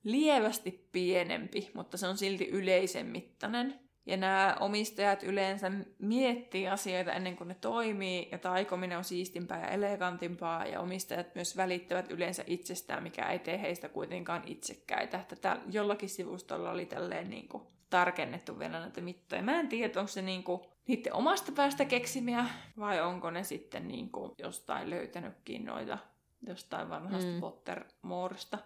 [0.04, 3.87] lievästi pienempi, mutta se on silti yleisen mittainen.
[4.08, 9.68] Ja nämä omistajat yleensä miettii asioita ennen kuin ne toimii, ja taikominen on siistimpää ja
[9.68, 15.26] elegantimpaa, ja omistajat myös välittävät yleensä itsestään, mikä ei tee heistä kuitenkaan itsekkäitä.
[15.32, 19.42] Että jollakin sivustolla oli tälleen niin kuin tarkennettu vielä näitä mittoja.
[19.42, 22.46] Mä en tiedä, onko se niin kuin niiden omasta päästä keksimiä,
[22.80, 25.98] vai onko ne sitten niin kuin jostain löytänytkin noita
[26.42, 27.40] jostain vanhasta mm.
[27.40, 28.58] Pottermoorista.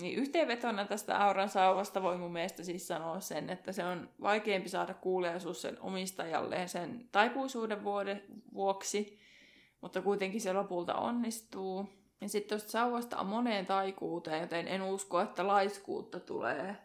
[0.00, 4.68] Niin yhteenvetona tästä auran sauvasta voi mun mielestä siis sanoa sen, että se on vaikeampi
[4.68, 8.22] saada kuuliaisuus sen omistajalleen sen taipuisuuden vuode,
[8.54, 9.18] vuoksi,
[9.80, 11.88] mutta kuitenkin se lopulta onnistuu.
[12.20, 16.76] Ja sitten tuosta sauvasta on moneen taikuuteen, joten en usko, että laiskuutta tulee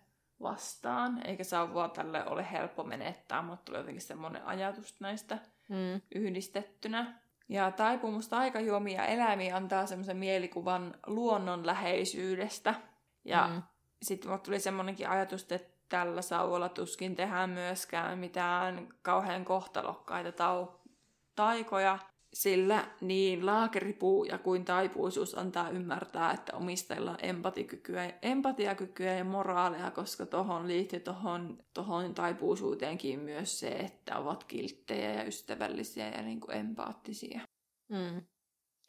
[0.42, 5.38] vastaan, eikä sauvaa tälle ole helppo menettää, mutta tulee jotenkin semmoinen ajatus näistä
[5.70, 6.02] mm.
[6.16, 7.20] yhdistettynä.
[7.50, 12.76] Ja taipumus taikajuomia eläimiä antaa semmoisen mielikuvan luonnonläheisyydestä,
[13.26, 13.64] ja mm.
[14.02, 20.90] sitten mulle tuli semmoinenkin ajatus, että tällä sauvolla tuskin tehdään myöskään mitään kauhean kohtalokkaita tau-
[21.36, 22.00] taikoja,
[22.34, 29.92] sillä niin laakeripuu ja kuin taipuisuus antaa ymmärtää, että omistajilla on empatikykyä, empatiakykyä ja moraalia,
[29.92, 36.40] koska tuohon liittyy tuohon tohon taipuisuuteenkin myös se, että ovat kilttejä ja ystävällisiä ja niin
[36.40, 37.42] kuin empaattisia.
[37.90, 38.22] Mm,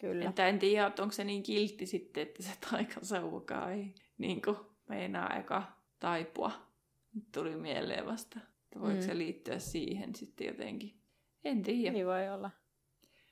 [0.01, 0.29] kyllä.
[0.29, 4.57] Että en tiedä, onko se niin kiltti sitten, että se taikasauvakaan ei niin kuin
[4.89, 5.63] meinaa eka
[6.01, 6.53] taipua
[7.15, 9.07] Nyt tuli mieleen vasta, että voiko mm.
[9.07, 10.95] se liittyä siihen sitten jotenkin.
[11.45, 11.93] En tiedä.
[11.93, 12.51] Niin voi olla.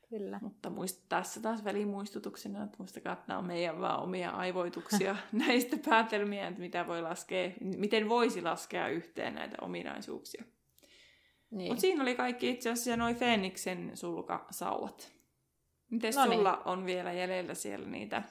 [0.09, 0.39] Kyllä.
[0.43, 5.77] Mutta muist, tässä taas välimuistutuksena, että muistakaa, että nämä on meidän vaan omia aivoituksia näistä
[5.89, 10.45] päätelmiä, että mitä voi laskea, miten voisi laskea yhteen näitä ominaisuuksia.
[11.51, 11.71] Niin.
[11.71, 15.13] Mutta siinä oli kaikki itse asiassa noin Feeniksen sulkasauvat.
[15.91, 18.23] Miten no sulla on vielä jäljellä siellä niitä?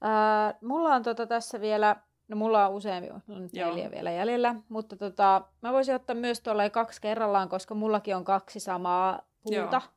[0.00, 1.96] Ää, mulla on tota tässä vielä,
[2.28, 6.70] no mulla on useampi, on neljä vielä jäljellä, mutta tota, mä voisin ottaa myös tuolla
[6.70, 9.80] kaksi kerrallaan, koska mullakin on kaksi samaa puuta.
[9.84, 9.94] Joo.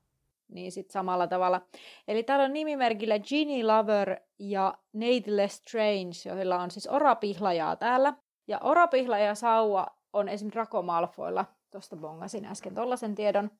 [0.47, 1.61] Niin sit samalla tavalla.
[2.07, 8.13] Eli täällä on nimimerkillä Ginny Lover ja Nate Strange, joilla on siis orapihlajaa täällä.
[8.47, 11.45] Ja orapihlaja sauva on esimerkiksi Draco Malfoilla.
[11.71, 13.51] Tuosta bongasin äsken tollasen tiedon.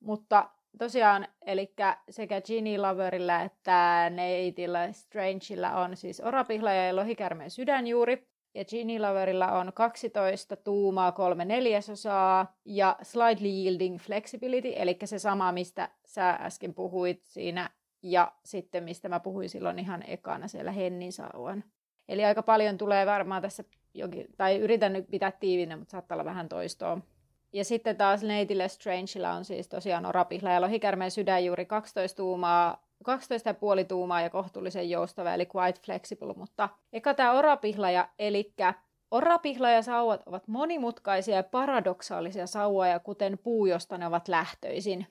[0.00, 1.74] Mutta tosiaan, eli
[2.10, 8.28] sekä Ginny Loverilla että Neitillä Strangeilla on siis orapihlaja ja lohikärmeen sydänjuuri.
[8.54, 15.52] Ja Ginny Loverilla on 12 tuumaa, kolme neljäsosaa ja slightly yielding flexibility, eli se sama,
[15.52, 17.70] mistä sä äsken puhuit siinä
[18.02, 21.64] ja sitten mistä mä puhuin silloin ihan ekana siellä Hennin sauvan.
[22.08, 23.64] Eli aika paljon tulee varmaan tässä,
[23.94, 27.00] jokin, tai yritän nyt pitää tiivinä, mutta saattaa olla vähän toistoa.
[27.52, 33.84] Ja sitten taas Neitille Strangella on siis tosiaan orapihla ja lohikärmeen sydänjuuri 12 tuumaa, 12,5
[33.88, 36.34] tuumaa ja kohtuullisen joustava, eli quite flexible.
[36.36, 38.54] Mutta eka tämä orapihlaja, eli
[39.10, 45.06] orapihlaja sauvat ovat monimutkaisia ja paradoksaalisia sauvoja, kuten puu, josta ne ovat lähtöisin.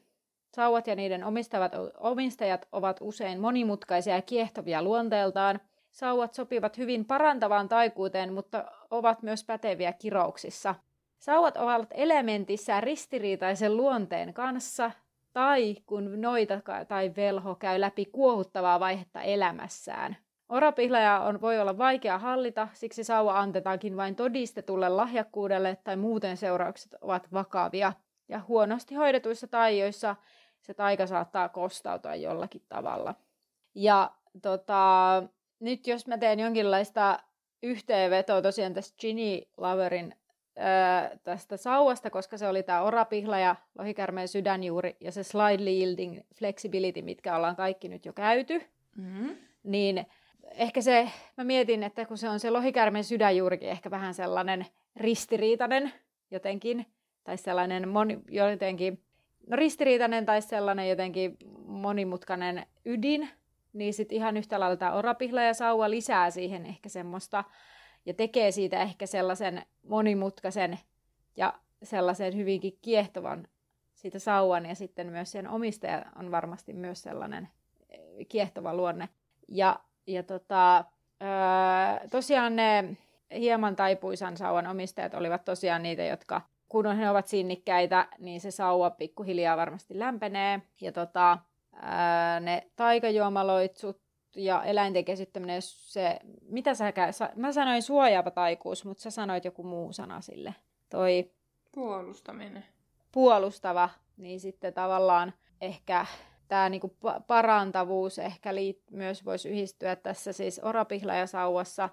[0.55, 5.59] Sauvat ja niiden omistavat, omistajat ovat usein monimutkaisia ja kiehtovia luonteeltaan.
[5.91, 10.75] Sauvat sopivat hyvin parantavaan taikuuteen, mutta ovat myös päteviä kirouksissa–
[11.19, 14.91] Sauvat ovat elementissä ristiriitaisen luonteen kanssa,
[15.33, 20.17] tai kun noita tai velho käy läpi kuohuttavaa vaihetta elämässään.
[20.49, 26.95] Orapihlaja on, voi olla vaikea hallita, siksi sauva antetaankin vain todistetulle lahjakkuudelle tai muuten seuraukset
[27.01, 27.93] ovat vakavia.
[28.29, 30.15] Ja huonosti hoidetuissa taioissa
[30.61, 33.15] se taika saattaa kostautua jollakin tavalla.
[33.75, 35.23] Ja tota,
[35.59, 37.19] nyt jos mä teen jonkinlaista
[37.63, 39.41] yhteenvetoa tosiaan tästä Ginny
[41.23, 47.01] Tästä sauvasta, koska se oli tämä orapihla ja lohikärmeen sydänjuuri ja se slide yielding flexibility,
[47.01, 48.61] mitkä ollaan kaikki nyt jo käyty,
[48.95, 49.35] mm-hmm.
[49.63, 50.05] niin
[50.51, 54.65] ehkä se, mä mietin, että kun se on se lohikärmeen sydänjuurikin ehkä vähän sellainen
[54.95, 55.93] ristiriitainen
[56.31, 56.85] jotenkin,
[57.23, 59.03] tai sellainen moni, jotenkin,
[59.47, 63.29] no ristiriitainen tai sellainen jotenkin monimutkainen ydin,
[63.73, 67.43] niin sitten ihan yhtä lailla tämä orapihla ja sauva lisää siihen ehkä semmoista
[68.07, 70.79] ja tekee siitä ehkä sellaisen monimutkaisen
[71.35, 73.47] ja sellaisen hyvinkin kiehtovan
[73.93, 77.49] siitä sauvan ja sitten myös sen omistaja on varmasti myös sellainen
[77.89, 79.09] eh, kiehtova luonne.
[79.47, 80.85] Ja, ja tota,
[81.21, 82.97] öö, tosiaan ne
[83.37, 88.89] hieman taipuisan sauvan omistajat olivat tosiaan niitä, jotka kun he ovat sinnikkäitä, niin se sauva
[88.89, 90.61] pikkuhiljaa varmasti lämpenee.
[90.81, 91.37] Ja tota,
[91.73, 96.93] öö, ne taikajuomaloitsut ja eläinten kesyttäminen, se, mitä sä,
[97.35, 100.55] mä sanoin suojaava taikuus, mutta sä sanoit joku muu sana sille.
[100.89, 101.31] Toi
[101.71, 102.65] puolustaminen.
[103.11, 106.05] Puolustava, niin sitten tavallaan ehkä
[106.47, 111.89] tämä niinku parantavuus ehkä liit, myös voisi yhdistyä tässä siis orapihlajasauvassa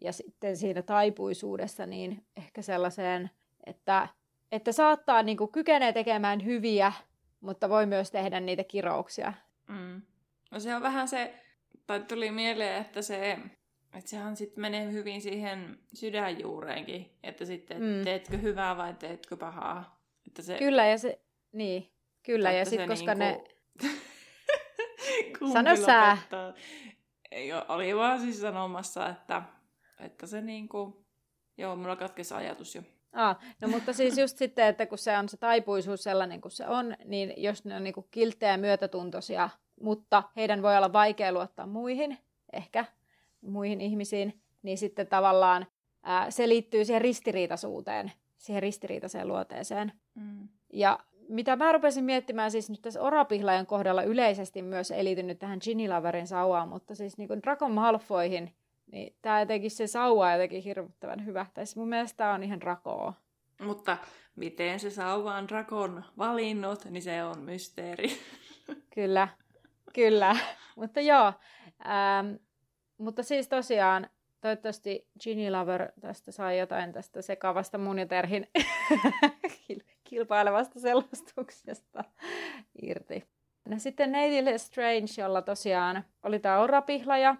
[0.00, 3.30] ja sitten siinä taipuisuudessa niin ehkä sellaiseen,
[3.66, 4.08] että,
[4.52, 6.92] että saattaa niinku kykenee tekemään hyviä,
[7.40, 9.32] mutta voi myös tehdä niitä kirouksia.
[9.68, 10.02] Mm.
[10.50, 11.34] No se on vähän se
[11.90, 13.38] tai tuli mieleen, että se
[13.94, 18.04] että sehän sitten menee hyvin siihen sydänjuureenkin, että sitten mm.
[18.04, 20.02] teetkö hyvää vai teetkö pahaa.
[20.26, 21.20] Että se, kyllä, ja se,
[21.52, 21.90] niin,
[22.22, 23.48] kyllä, ja sitten koska niinku...
[25.40, 25.52] ne...
[25.52, 26.16] Sano sä.
[27.30, 29.42] Ei, oli vaan siis sanomassa, että,
[30.00, 31.06] että se niinku...
[31.58, 32.82] Joo, mulla katkesi ajatus jo.
[33.12, 36.66] Ah, no mutta siis just sitten, että kun se on se taipuisuus sellainen kuin se
[36.66, 39.50] on, niin jos ne on niinku kilttejä myötätuntoisia
[39.82, 42.18] mutta heidän voi olla vaikea luottaa muihin,
[42.52, 42.84] ehkä
[43.40, 45.66] muihin ihmisiin, niin sitten tavallaan
[46.02, 49.92] ää, se liittyy siihen ristiriitaisuuteen, siihen ristiriitaiseen luoteeseen.
[50.14, 50.48] Mm.
[50.72, 55.38] Ja mitä mä rupesin miettimään siis nyt tässä Orapihlajan kohdalla yleisesti myös ei liity nyt
[55.38, 58.54] tähän Ginny Loverin sauvaan, mutta siis niin kuin Draco Malfoihin,
[58.92, 61.46] niin tämä jotenkin se sauva on jotenkin hirvittävän hyvä.
[61.54, 63.12] Tai siis mun mielestä tämä on ihan Dracoa.
[63.60, 63.96] Mutta
[64.36, 68.10] miten se sauva on Drakon valinnut, niin se on mysteeri.
[68.94, 69.28] Kyllä.
[69.94, 70.36] Kyllä,
[70.76, 71.32] mutta joo.
[71.86, 72.34] Ähm,
[72.98, 74.10] mutta siis tosiaan,
[74.40, 78.48] toivottavasti Ginny Lover tästä sai jotain tästä sekavasta mun ja Terhin
[80.04, 82.04] kilpailevasta selostuksesta
[82.82, 83.24] irti.
[83.68, 87.36] No sitten Neitille Strange, jolla tosiaan oli tämä orapihlaja,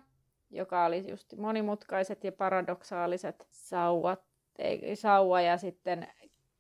[0.51, 4.21] joka oli just monimutkaiset ja paradoksaaliset sauvat.
[4.95, 6.09] sauva ja sitten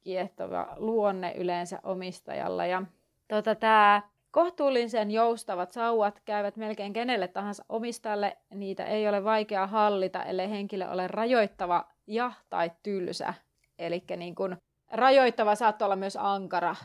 [0.00, 2.66] kiehtova luonne yleensä omistajalla.
[2.66, 2.82] Ja
[3.28, 8.36] tota, tämä kohtuullisen joustavat sauvat käyvät melkein kenelle tahansa omistajalle.
[8.54, 13.34] Niitä ei ole vaikea hallita, ellei henkilö ole rajoittava ja tai tylsä.
[13.78, 14.56] Eli niin kun,
[14.92, 16.76] rajoittava saattaa olla myös ankara,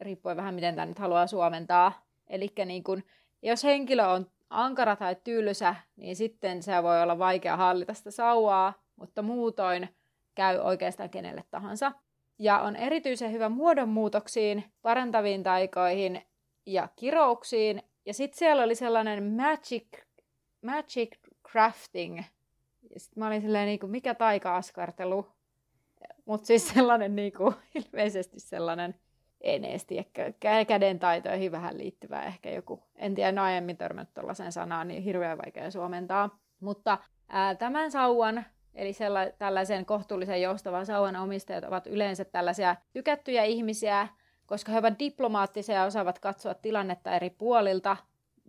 [0.00, 1.92] riippuen vähän miten tämä nyt haluaa suomentaa.
[2.26, 3.02] Eli niin kun,
[3.42, 8.74] jos henkilö on ankara tai tylsä, niin sitten se voi olla vaikea hallita sitä sauvaa,
[8.96, 9.88] mutta muutoin
[10.34, 11.92] käy oikeastaan kenelle tahansa.
[12.38, 16.22] Ja on erityisen hyvä muodonmuutoksiin, parantaviin taikoihin
[16.66, 17.82] ja kirouksiin.
[18.06, 19.88] Ja sitten siellä oli sellainen magic,
[20.62, 21.16] magic
[21.50, 22.18] crafting.
[22.90, 25.26] Ja sitten mä olin silleen, niin kuin, mikä taika-askartelu.
[26.24, 27.54] Mutta siis sellainen niin kuin,
[27.84, 28.94] ilmeisesti sellainen,
[29.40, 30.08] en edes tiedä,
[30.68, 32.82] käden taitoihin vähän liittyvä ehkä joku.
[32.96, 36.38] En tiedä, en aiemmin törmännyt tuollaisen sanaan, niin hirveän vaikea suomentaa.
[36.60, 36.98] Mutta
[37.28, 38.44] ää, tämän sauvan
[38.74, 38.92] Eli
[39.38, 44.08] tällaisen kohtuullisen joustavan sauvan omistajat ovat yleensä tällaisia tykättyjä ihmisiä,
[44.46, 47.96] koska he ovat diplomaattisia ja osaavat katsoa tilannetta eri puolilta.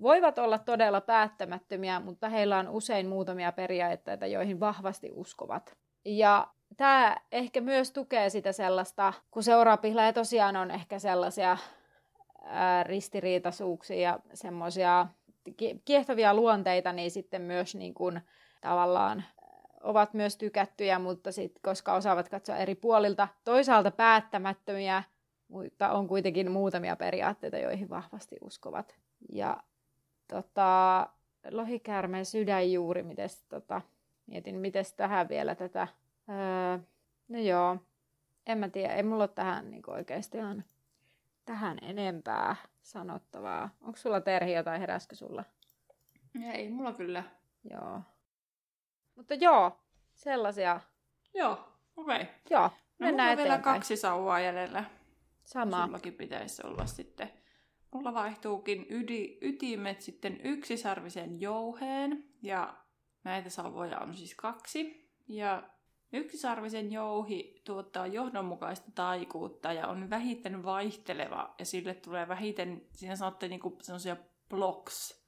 [0.01, 5.77] Voivat olla todella päättämättömiä, mutta heillä on usein muutamia periaatteita, joihin vahvasti uskovat.
[6.05, 11.57] Ja tämä ehkä myös tukee sitä sellaista, kun seuraapihla tosiaan on ehkä sellaisia
[12.83, 15.07] ristiriitaisuuksia ja semmoisia
[15.85, 18.21] kiehtovia luonteita, niin sitten myös niin kuin,
[18.61, 19.23] tavallaan
[19.83, 25.03] ovat myös tykättyjä, mutta sit, koska osaavat katsoa eri puolilta, toisaalta päättämättömiä,
[25.47, 28.95] mutta on kuitenkin muutamia periaatteita, joihin vahvasti uskovat.
[29.29, 29.63] Ja
[30.27, 31.07] tota,
[31.51, 33.81] lohikäärmeen sydänjuuri, mites, tota,
[34.27, 35.87] mietin, miten tähän vielä tätä.
[36.29, 36.79] Öö,
[37.27, 37.77] no joo,
[38.47, 40.63] en mä tiedä, ei mulla ole tähän niin oikeasti ihan
[41.45, 43.69] tähän enempää sanottavaa.
[43.81, 45.43] Onko sulla Terhi jotain, heräskö sulla?
[46.53, 47.23] Ei, mulla kyllä.
[47.69, 48.01] Joo.
[49.15, 49.79] Mutta joo,
[50.13, 50.79] sellaisia.
[51.33, 51.51] Joo,
[51.97, 52.21] okei.
[52.21, 52.27] Okay.
[52.49, 54.83] Joo, no, mennään no, vielä kaksi sauvaa jäljellä.
[55.45, 55.85] Sama.
[55.85, 57.31] Sullakin pitäisi olla sitten.
[57.91, 62.25] Mulla vaihtuukin ydi, ytimet sitten yksisarvisen jouheen.
[62.41, 62.77] Ja
[63.23, 65.09] näitä sauvoja on siis kaksi.
[65.27, 65.69] Ja
[66.13, 71.55] yksisarvisen jouhi tuottaa johdonmukaista taikuutta ja on vähiten vaihteleva.
[71.59, 74.17] Ja sille tulee vähiten, siinä sanotte niinku sellaisia
[74.49, 75.25] blocks.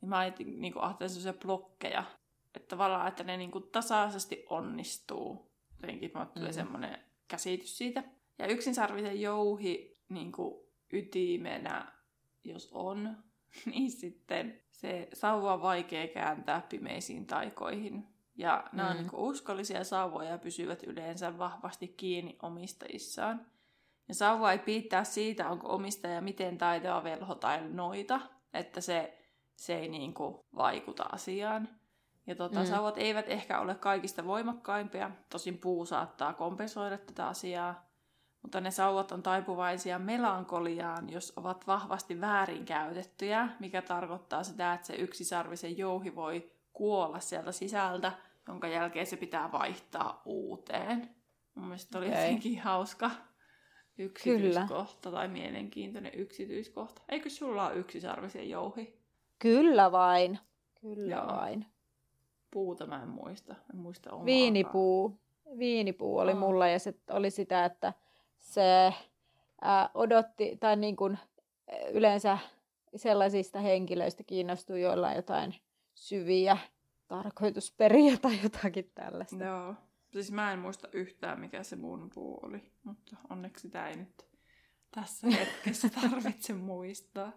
[0.00, 2.04] Niin mä niinku ajattelin sellaisia blokkeja
[2.56, 5.50] että tavallaan, että ne niinku tasaisesti onnistuu.
[5.80, 6.54] Jotenkin mä tulee mm.
[6.54, 6.98] semmoinen
[7.28, 8.04] käsitys siitä.
[8.38, 11.92] Ja yksinsarvisen jouhi niinku ytimenä,
[12.44, 13.16] jos on,
[13.70, 18.08] niin sitten se sauva on vaikea kääntää pimeisiin taikoihin.
[18.36, 18.96] Ja nämä mm.
[18.96, 23.46] on niinku uskollisia sauvoja ja pysyvät yleensä vahvasti kiinni omistajissaan.
[24.08, 28.20] Ja sauva ei piittää siitä, onko omistaja miten taitoa velho tai noita,
[28.54, 29.18] että se,
[29.56, 31.68] se ei niinku vaikuta asiaan.
[32.26, 32.66] Ja tota, mm.
[32.66, 37.93] sauvat eivät ehkä ole kaikista voimakkaimpia, tosin puu saattaa kompensoida tätä asiaa,
[38.44, 44.94] mutta ne sauvat on taipuvaisia melankoliaan, jos ovat vahvasti väärinkäytettyjä, mikä tarkoittaa sitä, että se
[44.94, 48.12] yksisarvisen jouhi voi kuolla sieltä sisältä,
[48.48, 51.10] jonka jälkeen se pitää vaihtaa uuteen.
[51.54, 52.20] Mun mielestä oli okay.
[52.20, 53.10] jotenkin hauska
[53.98, 55.16] yksityiskohta Kyllä.
[55.16, 57.02] tai mielenkiintoinen yksityiskohta.
[57.08, 58.98] Eikö sulla ole yksisarvisen jouhi?
[59.38, 60.38] Kyllä vain.
[60.80, 61.26] Kyllä Joo.
[61.26, 61.66] vain
[62.54, 63.54] puuta mä en muista.
[63.74, 64.26] En muista omaakaan.
[64.26, 65.18] Viinipuu.
[65.58, 66.38] Viinipuu oli oh.
[66.38, 67.92] mulla ja se oli sitä, että
[68.44, 68.94] se
[69.60, 71.18] ää, odotti, tai niin kuin
[71.92, 72.38] yleensä
[72.96, 75.54] sellaisista henkilöistä kiinnostui, joilla on jotain
[75.94, 76.58] syviä
[77.08, 79.44] tarkoitusperiä tai jotakin tällaista.
[79.44, 79.74] Joo.
[80.12, 84.26] Siis mä en muista yhtään, mikä se mun puu oli, mutta onneksi sitä ei nyt
[84.90, 87.32] tässä hetkessä tarvitse muistaa.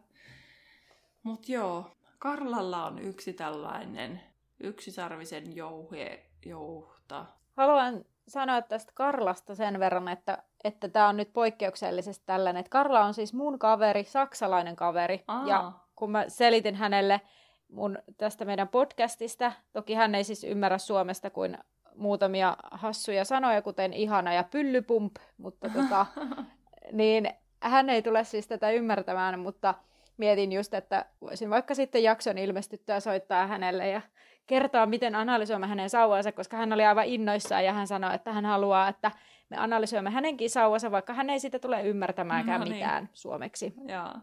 [1.24, 4.22] Mutta joo, Karlalla on yksi tällainen
[4.60, 7.26] yksisarvisen jouhe, jouhta.
[7.58, 13.05] Haluan sanoa tästä Karlasta sen verran, että että tämä on nyt poikkeuksellisesti tällainen, että Karla
[13.05, 15.47] on siis mun kaveri, saksalainen kaveri, Aa.
[15.47, 17.21] ja kun mä selitin hänelle
[17.69, 21.57] mun tästä meidän podcastista, toki hän ei siis ymmärrä Suomesta kuin
[21.95, 26.05] muutamia hassuja sanoja, kuten ihana ja pyllypump, mutta tota,
[26.91, 29.73] niin hän ei tule siis tätä ymmärtämään, mutta
[30.17, 34.01] mietin just, että voisin vaikka sitten jakson ilmestyttyä soittaa hänelle ja
[34.47, 38.45] kertoa, miten analysoimme hänen sauvansa, koska hän oli aivan innoissaan ja hän sanoi, että hän
[38.45, 39.11] haluaa, että
[39.49, 42.75] me analysoimme hänenkin sauvansa, vaikka hän ei sitä tule ymmärtämäänkään no niin.
[42.75, 43.73] mitään suomeksi.
[43.87, 44.13] Joo.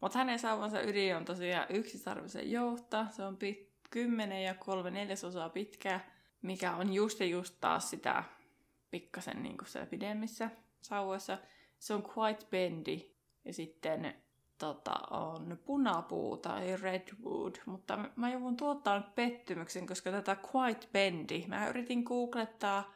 [0.00, 3.06] Mutta hänen sauvansa ydin on tosiaan yksisarvisen jouhta.
[3.10, 6.00] Se on pit- 10 ja kolme neljäsosaa pitkä,
[6.42, 8.24] mikä on just ja just taas sitä
[8.90, 11.38] pikkasen niin kuin pidemmissä sauvoissa.
[11.78, 13.14] Se on quite bendy.
[13.44, 14.14] Ja sitten
[14.58, 21.42] tota, on punapuu tai redwood, mutta mä joudun tuottaa nyt pettymyksen, koska tätä quite bendy,
[21.46, 22.94] mä yritin googlettaa,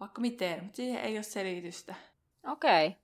[0.00, 1.94] vaikka miten, mutta siihen ei ole selitystä.
[2.46, 2.86] Okei.
[2.86, 3.00] Okay.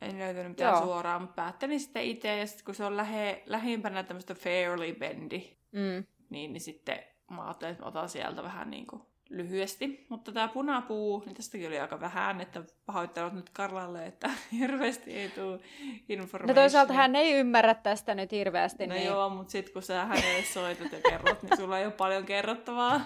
[0.00, 0.84] En löytänyt mitään Joo.
[0.84, 5.40] suoraan, mutta päättelin sitten itse, ja sitten kun se on lähe, lähimpänä tämmöistä fairly bendy,
[5.72, 6.04] mm.
[6.30, 6.98] niin, niin sitten
[7.30, 10.06] mä ajattelin, että otan sieltä vähän niin kuin lyhyesti.
[10.08, 15.28] Mutta tämä punapuu, niin tästäkin oli aika vähän, että pahoittelut nyt Karlalle, että hirveästi ei
[15.28, 15.60] tule
[16.08, 16.60] informaatiota.
[16.60, 18.86] No toisaalta hän ei ymmärrä tästä nyt hirveästi.
[18.86, 19.06] No niin...
[19.06, 23.00] joo, mutta sitten kun sä hänelle soitat ja kerrot, niin sulla ei ole paljon kerrottavaa.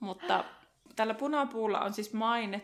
[0.00, 0.44] Mutta
[0.96, 2.62] tällä punapuulla on siis maine,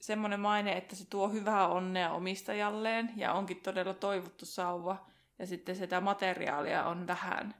[0.00, 5.06] semmoinen maine, että se tuo hyvää onnea omistajalleen ja onkin todella toivottu sauva.
[5.38, 7.54] Ja sitten sitä materiaalia on vähän.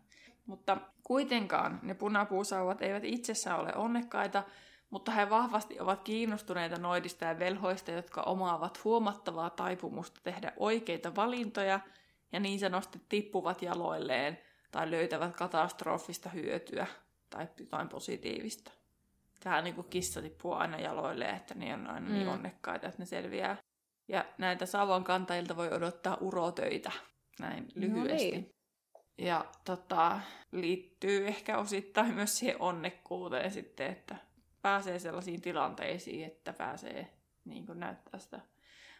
[0.47, 4.43] Mutta kuitenkaan ne punapuusauvat eivät itsessään ole onnekkaita,
[4.91, 11.81] mutta he vahvasti ovat kiinnostuneita noidista ja velhoista, jotka omaavat huomattavaa taipumusta tehdä oikeita valintoja
[12.33, 14.39] ja niin sanotusti tippuvat jaloilleen
[14.71, 16.87] tai löytävät katastrofista hyötyä
[17.31, 18.71] tai jotain positiivista.
[19.41, 22.15] Tähän niin kuin kissa tippuu aina jaloilleen, että ne on aina niin mm.
[22.15, 23.57] niin onnekkaita, että ne selviää.
[24.09, 26.93] Ja näitä sauvan kantajilta voi odottaa urotöitä,
[27.41, 28.31] näin lyhyesti.
[28.31, 28.55] No niin.
[29.19, 30.21] Ja tota,
[30.53, 34.17] liittyy ehkä osittain myös siihen onnekkuuteen sitten, että
[34.63, 37.13] pääsee sellaisiin tilanteisiin, että pääsee
[37.45, 38.41] niin kuin näyttää sitä.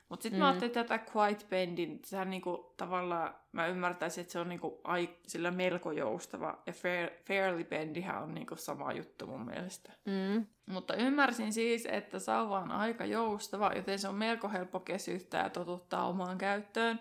[0.09, 0.43] Mutta sitten mm.
[0.43, 5.09] mä ajattelin tätä Quiet Bendin, sehän niinku, tavallaan, mä ymmärtäisin, että se on niinku, ai,
[5.27, 9.93] sillä melko joustava, ja fair, Fairly Bendihän on niinku sama juttu mun mielestä.
[10.05, 10.47] Mm.
[10.67, 15.51] Mutta ymmärsin siis, että sauva on aika joustava, joten se on melko helppo kesyttää ja
[15.51, 17.01] totuttaa omaan käyttöön.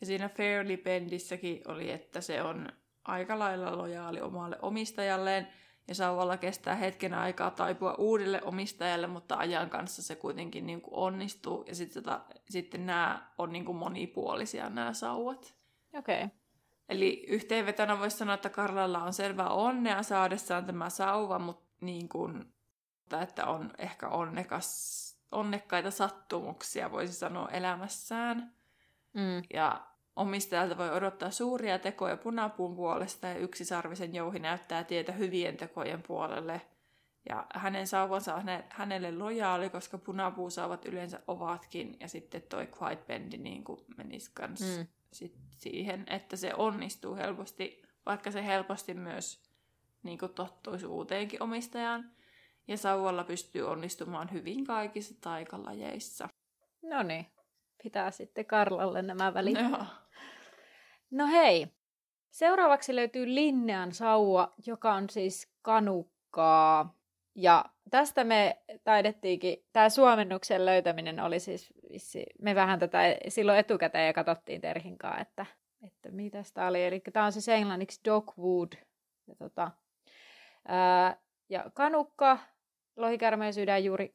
[0.00, 2.68] Ja siinä Fairly Bendissäkin oli, että se on
[3.04, 5.48] aika lailla lojaali omalle omistajalleen,
[5.88, 10.94] ja sauvalla kestää hetken aikaa taipua uudelle omistajalle, mutta ajan kanssa se kuitenkin niin kuin
[10.94, 11.64] onnistuu.
[11.68, 12.20] Ja sit tota,
[12.50, 15.54] sitten nämä on niin kuin monipuolisia nämä sauvat.
[15.94, 16.24] Okei.
[16.24, 16.36] Okay.
[16.88, 22.54] Eli yhteenvetona voisi sanoa, että Karlalla on selvä onnea saadessaan tämä sauva, mutta niin kuin,
[23.22, 28.54] että on ehkä onnekas, onnekkaita sattumuksia, voisi sanoa, elämässään.
[29.12, 29.42] Mm.
[29.54, 29.86] Ja
[30.16, 36.60] Omistajalta voi odottaa suuria tekoja punapuun puolesta ja yksisarvisen jouhi näyttää tietä hyvien tekojen puolelle.
[37.28, 41.96] Ja hänen sauvansa on hänelle lojaali, koska punapuusauvat yleensä ovatkin.
[42.00, 43.64] Ja sitten toi Quiet Bendi niin
[43.96, 44.86] menisi kans mm.
[45.12, 49.50] sit siihen, että se onnistuu helposti, vaikka se helposti myös
[50.02, 52.10] niin kuin tottuisi uuteenkin omistajaan.
[52.68, 56.28] Ja sauvalla pystyy onnistumaan hyvin kaikissa taikalajeissa.
[56.82, 57.26] No niin,
[57.82, 59.58] pitää sitten Karlalle nämä välit.
[61.10, 61.66] No hei,
[62.30, 66.94] seuraavaksi löytyy Linnean sauva, joka on siis kanukkaa.
[67.34, 72.98] Ja tästä me taidettiinkin, tämä suomennuksen löytäminen oli siis, vissi, me vähän tätä
[73.28, 75.46] silloin etukäteen ja katsottiin Terhinkaan, että,
[75.82, 76.84] että mitä tämä oli.
[76.84, 78.72] Eli tämä on siis englanniksi dogwood.
[79.26, 79.70] Ja, tota,
[80.68, 81.16] ää,
[81.48, 82.38] ja kanukka,
[82.96, 84.12] lohikärmeen sydän juuri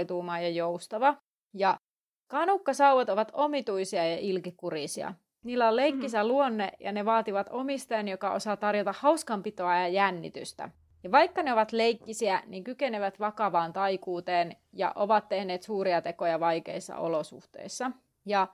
[0.00, 1.16] 12,5 tuumaa ja joustava.
[1.54, 1.78] Ja
[2.26, 5.14] kanukkasauvat ovat omituisia ja ilkikurisia.
[5.44, 6.28] Niillä on leikkisä mm-hmm.
[6.28, 10.68] luonne ja ne vaativat omistajan, joka osaa tarjota hauskanpitoa ja jännitystä.
[11.02, 16.96] Ja vaikka ne ovat leikkisiä, niin kykenevät vakavaan taikuuteen ja ovat tehneet suuria tekoja vaikeissa
[16.96, 17.90] olosuhteissa.
[18.26, 18.46] Ja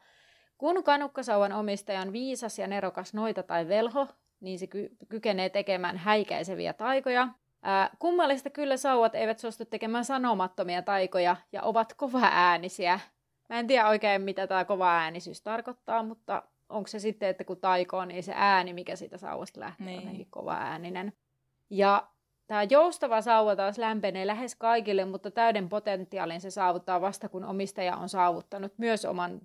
[0.58, 4.08] kun kanukkasauvan omistaja on viisas ja nerokas noita tai velho,
[4.40, 7.28] niin se ky- kykenee tekemään häikäiseviä taikoja.
[7.62, 13.00] Ää, kummallista kyllä sauvat eivät suostu tekemään sanomattomia taikoja ja ovat kova äänisiä.
[13.48, 17.56] Mä en tiedä oikein, mitä tämä kova äänisyys tarkoittaa, mutta onko se sitten, että kun
[17.56, 19.98] taikoo, niin se ääni, mikä siitä sauvasta lähtee, niin.
[19.98, 21.12] on jotenkin kova ääninen.
[21.70, 22.06] Ja
[22.46, 27.96] tämä joustava sauva taas lämpenee lähes kaikille, mutta täyden potentiaalin se saavuttaa vasta, kun omistaja
[27.96, 29.40] on saavuttanut myös oman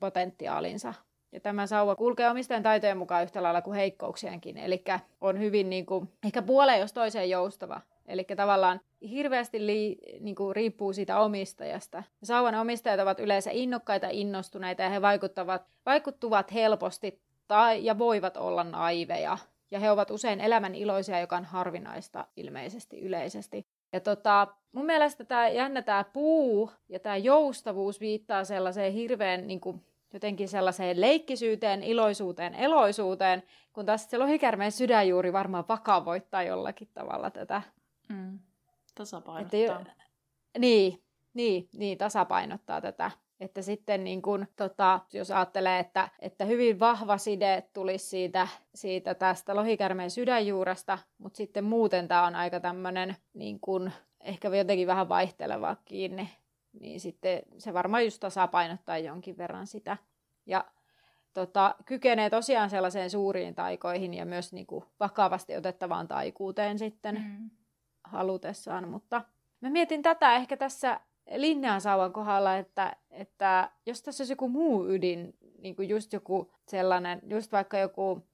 [0.00, 0.94] potentiaalinsa.
[1.32, 4.58] Ja tämä sauva kulkee omistajan taitojen mukaan yhtä lailla kuin heikkouksienkin.
[4.58, 4.84] Eli
[5.20, 7.80] on hyvin niin kuin, ehkä puoleen jos toiseen joustava.
[8.10, 8.80] Eli tavallaan
[9.10, 12.02] hirveästi li, niin kuin riippuu siitä omistajasta.
[12.22, 18.64] Sauvan omistajat ovat yleensä innokkaita, innostuneita ja he vaikuttavat, vaikuttuvat helposti tai, ja voivat olla
[18.64, 19.38] naiveja.
[19.70, 23.66] Ja he ovat usein elämän iloisia, joka on harvinaista ilmeisesti yleisesti.
[23.92, 29.60] Ja tota, mun mielestä tämä jännä tämä puu ja tämä joustavuus viittaa sellaiseen hirveän niin
[29.60, 33.42] kuin, jotenkin sellaiseen leikkisyyteen, iloisuuteen, eloisuuteen,
[33.72, 37.62] kun taas se lohikärmeen sydänjuuri varmaan vakavoittaa jollakin tavalla tätä
[38.10, 38.38] Mm.
[38.94, 39.80] Tasapainottaa.
[39.80, 39.92] Että,
[40.58, 41.02] niin,
[41.34, 43.10] niin, niin, tasapainottaa tätä.
[43.40, 49.14] Että sitten niin kun, tota, jos ajattelee, että, että hyvin vahva side tulisi siitä, siitä
[49.14, 53.90] tästä lohikärmeen sydänjuuresta, mutta sitten muuten tämä on aika tämmöinen niin kun,
[54.20, 56.30] ehkä jotenkin vähän vaihteleva kiinni,
[56.80, 59.96] niin sitten se varmaan just tasapainottaa jonkin verran sitä.
[60.46, 60.64] Ja
[61.34, 67.14] tota, kykenee tosiaan sellaiseen suuriin taikoihin ja myös niin kuin, vakavasti otettavaan taikuuteen sitten.
[67.14, 67.50] Mm
[68.10, 69.24] halutessaan, mutta
[69.60, 71.00] mä mietin tätä ehkä tässä,
[71.36, 76.52] linnean sauvan kohdalla, että, että jos tässä olisi joku muu ydin, niin kuin just joku
[76.68, 78.26] sellainen, just vaikka joku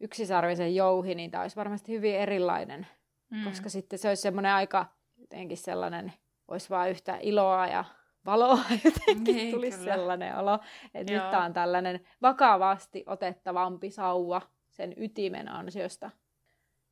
[0.00, 2.86] yksisarvisen jouhi, niin tämä olisi varmasti hyvin erilainen,
[3.30, 3.44] mm.
[3.44, 6.12] koska sitten se olisi semmoinen aika jotenkin sellainen,
[6.48, 7.84] olisi vaan yhtä iloa ja
[8.26, 9.94] valoa jotenkin niin, tulisi kyllä.
[9.94, 10.58] sellainen olo,
[10.94, 11.22] että Joo.
[11.22, 16.10] nyt tämä on tällainen vakavasti otettavampi sauva sen ytimen ansiosta.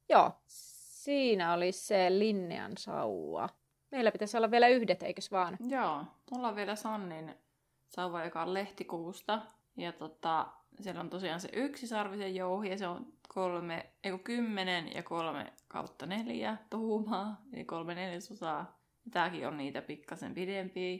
[0.09, 0.33] Joo,
[1.05, 3.49] siinä oli se Linnean sauva.
[3.91, 5.57] Meillä pitäisi olla vielä yhdet, eikös vaan?
[5.69, 7.35] Joo, mulla on vielä Sannin
[7.89, 9.43] sauva, joka on lehtikuusta.
[9.77, 10.47] Ja tota,
[10.81, 16.07] siellä on tosiaan se yksisarvisen jouhi ja se on kolme, ei kymmenen ja kolme kautta
[16.07, 18.79] neljä tuumaa, eli kolme neljäsosaa.
[19.05, 20.99] Ja tääkin on niitä pikkasen pidempiä.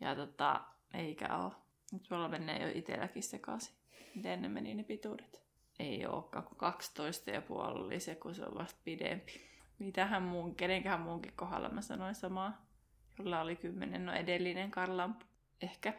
[0.00, 0.60] Ja tota,
[0.94, 1.52] eikä oo.
[1.92, 3.74] Nyt mulla menee jo itselläkin sekaisin.
[4.14, 5.41] Miten ne meni ne pituudet?
[5.82, 9.40] Ei olekaan, kun 12 ja puoli oli se, kun se on vasta pidempi.
[9.78, 12.66] Mitähän muun, kenenkään muunkin kohdalla mä sanoin samaa.
[13.18, 15.24] Jolla oli 10, no edellinen Karlampu.
[15.62, 15.94] Ehkä.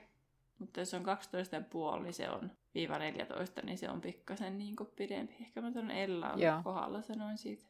[0.60, 4.58] Mutta jos on 12 ja puoli, niin se on viiva 14, niin se on pikkasen
[4.58, 5.36] niin pidempi.
[5.42, 7.66] Ehkä mä tuon Ella kohdalla sanoin siitä.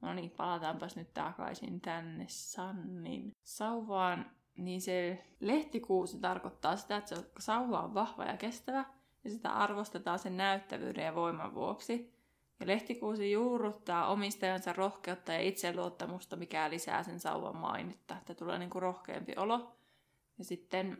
[0.00, 4.30] No niin, palataanpas nyt takaisin tänne Sannin sauvaan.
[4.56, 8.84] Niin se lehtikuusi tarkoittaa sitä, että se sauva on vahva ja kestävä,
[9.24, 12.14] ja sitä arvostetaan sen näyttävyyden ja voiman vuoksi.
[12.60, 18.70] Ja lehtikuusi juurruttaa omistajansa rohkeutta ja itseluottamusta, mikä lisää sen sauvan mainetta, että tulee niin
[18.70, 19.76] kuin rohkeampi olo.
[20.38, 20.98] Ja sitten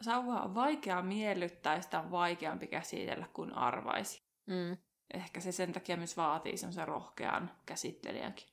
[0.00, 4.22] sauva on vaikea miellyttää ja sitä on vaikeampi käsitellä kuin arvaisi.
[4.46, 4.76] Mm.
[5.14, 8.48] Ehkä se sen takia myös vaatii semmoisen rohkean käsittelijänkin.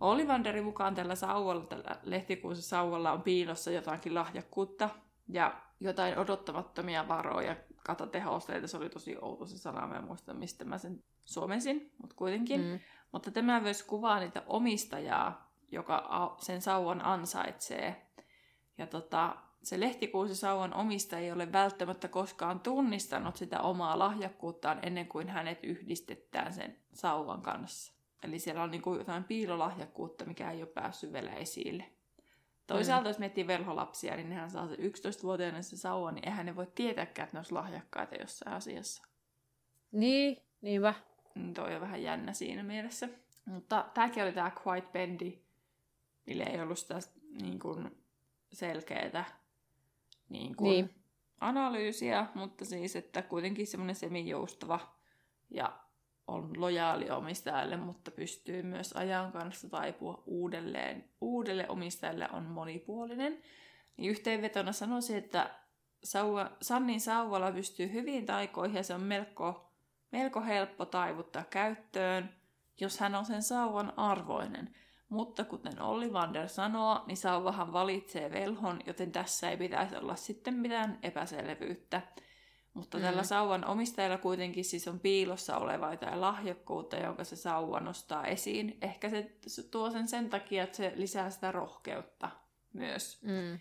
[0.00, 4.90] Ollivanderin mukaan tällä sauvalla, tällä lehtikuusen sauvalla on piilossa jotakin lahjakkuutta
[5.28, 7.56] ja jotain odottamattomia varoja
[7.86, 8.68] katatehosteita.
[8.68, 12.60] Se oli tosi outo se sana, mä en muista mistä mä sen suomensin, mutta kuitenkin.
[12.60, 12.80] Mm.
[13.12, 18.10] Mutta tämä myös kuvaa niitä omistajaa, joka sen sauvan ansaitsee.
[18.78, 25.28] Ja tota, se lehtikuusisauvan omistaja ei ole välttämättä koskaan tunnistanut sitä omaa lahjakkuuttaan ennen kuin
[25.28, 27.94] hänet yhdistetään sen sauvan kanssa.
[28.22, 31.93] Eli siellä on niinku jotain piilolahjakkuutta, mikä ei ole päässyt vielä esille.
[32.66, 33.08] Toisaalta mm.
[33.08, 37.24] jos miettii velholapsia, niin nehän saa se 11-vuotiaana se sauva, niin eihän ne voi tietääkään,
[37.24, 39.02] että ne olisi lahjakkaita jossain asiassa.
[39.92, 40.94] Niin, niinpä.
[41.34, 43.08] Mm, toi on vähän jännä siinä mielessä.
[43.44, 45.38] Mutta tämäkin oli tämä Quiet Bendy,
[46.26, 46.98] millä ei ollut sitä
[47.40, 47.96] niin kuin,
[48.52, 49.40] selkeää
[50.28, 50.94] niin kuin, niin.
[51.40, 54.94] analyysiä, mutta siis, että kuitenkin semmoinen semijoustava
[55.50, 55.83] ja
[56.26, 61.04] on lojaali omistajalle, mutta pystyy myös ajan kanssa taipua uudelleen.
[61.20, 63.42] Uudelle omistajalle on monipuolinen.
[63.96, 65.50] Niin yhteenvetona sanoisin, että
[66.04, 69.72] sauva, Sannin sauvalla pystyy hyvin taikoihin ja se on melko,
[70.12, 72.34] melko helppo taivuttaa käyttöön,
[72.80, 74.74] jos hän on sen sauvan arvoinen.
[75.08, 80.54] Mutta kuten Olli Vander sanoo, niin sauvahan valitsee velhon, joten tässä ei pitäisi olla sitten
[80.54, 82.02] mitään epäselvyyttä.
[82.74, 83.04] Mutta mm.
[83.04, 88.78] tällä sauvan omistajalla kuitenkin siis on piilossa olevaa tai lahjakkuutta, jonka se sauva nostaa esiin.
[88.82, 89.36] Ehkä se
[89.70, 92.30] tuo sen sen takia, että se lisää sitä rohkeutta
[92.72, 93.22] myös.
[93.22, 93.58] Mm.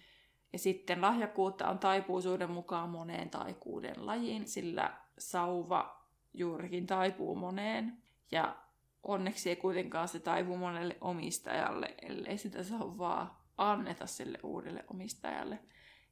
[0.53, 6.03] Ja sitten lahjakkuutta on taipuisuuden mukaan moneen taikuuden lajiin, sillä sauva
[6.33, 7.97] juurikin taipuu moneen.
[8.31, 8.55] Ja
[9.03, 15.59] onneksi ei kuitenkaan se taivu monelle omistajalle, ellei sitä sauvaa anneta sille uudelle omistajalle.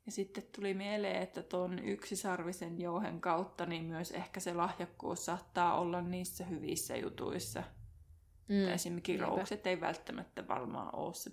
[0.05, 5.79] Ja sitten tuli mieleen, että tuon yksisarvisen jouhen kautta niin myös ehkä se lahjakkuus saattaa
[5.79, 7.63] olla niissä hyvissä jutuissa.
[8.47, 11.31] Mm, Esimerkiksi roukset ei välttämättä varmaan ole se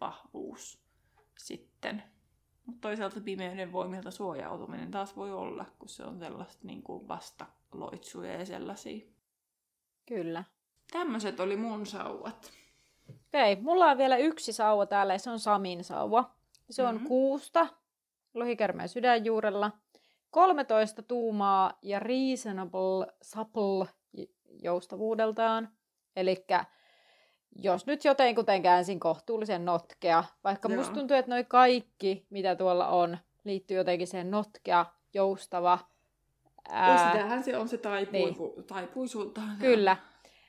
[0.00, 0.82] vahvuus
[1.38, 2.02] sitten.
[2.66, 8.32] Mutta toisaalta pimeyden voimilta suojautuminen taas voi olla, kun se on sellaista niin kuin vastaloitsuja
[8.32, 9.06] ja sellaisia.
[10.06, 10.44] Kyllä.
[10.92, 12.50] Tämmöiset oli mun sauvat.
[13.08, 16.34] Okei, mulla on vielä yksi sauva täällä ja se on Samin sauva.
[16.70, 17.08] Se on mm-hmm.
[17.08, 17.66] kuusta
[18.34, 19.70] lohikärmeen sydänjuurella,
[20.30, 23.88] 13 tuumaa ja reasonable supple
[24.62, 25.68] joustavuudeltaan.
[26.16, 26.44] Eli
[27.56, 30.78] jos nyt jotenkuten käänsin kohtuullisen notkea, vaikka Joo.
[30.78, 35.78] musta tuntuu, että noi kaikki, mitä tuolla on, liittyy jotenkin siihen notkea, joustava.
[36.68, 37.12] Ää...
[37.12, 38.66] Sitähän se on se taipuivu, niin.
[38.66, 39.56] taipuisuutaan.
[39.60, 39.96] Kyllä,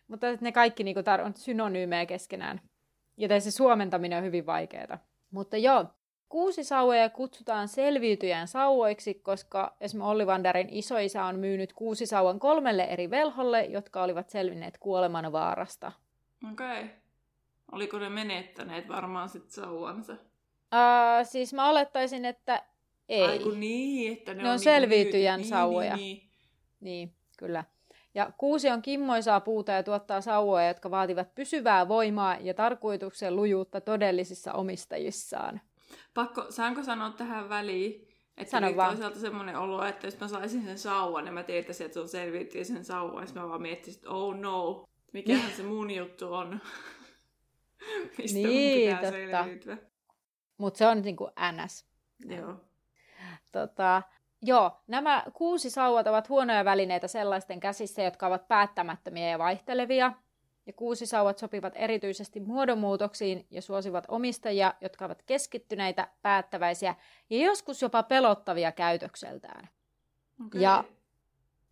[0.08, 2.62] mutta ne kaikki niinku tar- on synonyymejä keskenään.
[3.18, 4.98] Joten se suomentaminen on hyvin vaikeaa.
[5.32, 5.86] Mutta joo,
[6.32, 13.66] Kuusisauvoja kutsutaan selviytyjän sauvoiksi, koska esimerkiksi Olli Vanderin isoisä on myynyt kuusisauvan kolmelle eri velholle,
[13.66, 15.92] jotka olivat selvinneet kuoleman vaarasta.
[16.52, 16.82] Okei.
[16.82, 16.90] Okay.
[17.72, 20.14] Oliko ne menettäneet varmaan sitten sauvansa?
[20.14, 22.64] Uh, siis mä olettaisin, että
[23.10, 23.24] ei.
[23.24, 25.96] Ai kun niin, että ne, ne on, on niinku selviytyjän niin, sauvoja.
[25.96, 26.30] Niin, niin.
[26.80, 27.64] niin, kyllä.
[28.14, 33.82] Ja kuusi on kimmoisaa puuta ja tuottaa sauvoja, jotka vaativat pysyvää voimaa ja tarkoituksen lujuutta
[33.82, 35.62] todellisissa omistajissaan.
[36.14, 38.08] Pakko, saanko sanoa tähän väliin,
[38.38, 38.90] että Sano vaan.
[38.90, 42.10] toisaalta semmoinen olo, että jos mä saisin sen sauvan, niin mä tietäisin, että se on
[42.10, 43.28] selviytyä sen sauvan.
[43.28, 46.60] Sitten mä vaan miettisin, että oh no, mikähän se mun juttu on.
[48.18, 49.44] Mistä niin, mun pitää totta.
[49.44, 49.78] selviytyä.
[50.58, 51.86] Mutta se on niin kuin NS.
[52.26, 52.56] Joo.
[53.52, 54.02] Tota,
[54.42, 60.14] joo, nämä kuusi sauvat ovat huonoja välineitä sellaisten käsissä, jotka ovat päättämättömiä ja vaihtelevia.
[60.72, 66.96] Ja kuusi sauvat sopivat erityisesti muodonmuutoksiin ja suosivat omistajia, jotka ovat keskittyneitä, päättäväisiä
[67.30, 69.70] ja joskus jopa pelottavia käytökseltään.
[70.46, 70.62] Okay.
[70.62, 70.84] Ja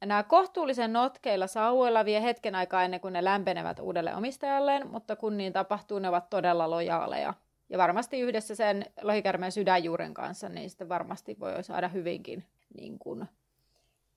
[0.05, 5.37] nämä kohtuullisen notkeilla sauvoilla vie hetken aikaa ennen kuin ne lämpenevät uudelle omistajalleen, mutta kun
[5.37, 7.33] niin tapahtuu, ne ovat todella lojaaleja.
[7.69, 12.45] Ja varmasti yhdessä sen lohikärmeen sydänjuuren kanssa, niin sitten varmasti voi saada hyvinkin,
[12.77, 13.25] niin kuin,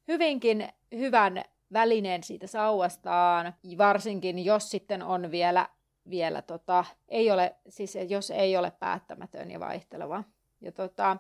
[0.09, 5.68] hyvinkin hyvän välineen siitä sauvastaan, varsinkin jos sitten on vielä,
[6.11, 10.25] vielä tota, ei ole, siis jos ei ole päättämätön ja vaihteleva.
[10.61, 11.16] Ja tota,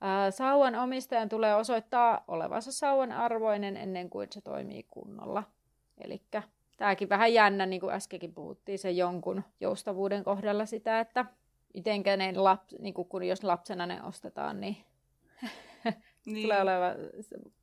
[0.00, 5.42] ää, sauvan omistajan tulee osoittaa olevansa sauvan arvoinen ennen kuin se toimii kunnolla.
[5.98, 6.22] Eli
[6.76, 11.24] tämäkin vähän jännä, niin kuin äskenkin puhuttiin sen jonkun joustavuuden kohdalla sitä, että
[11.74, 14.76] mitenkä ne laps, niin kun jos lapsena ne ostetaan, niin,
[16.32, 16.42] niin.
[16.42, 16.94] tulee, oleva,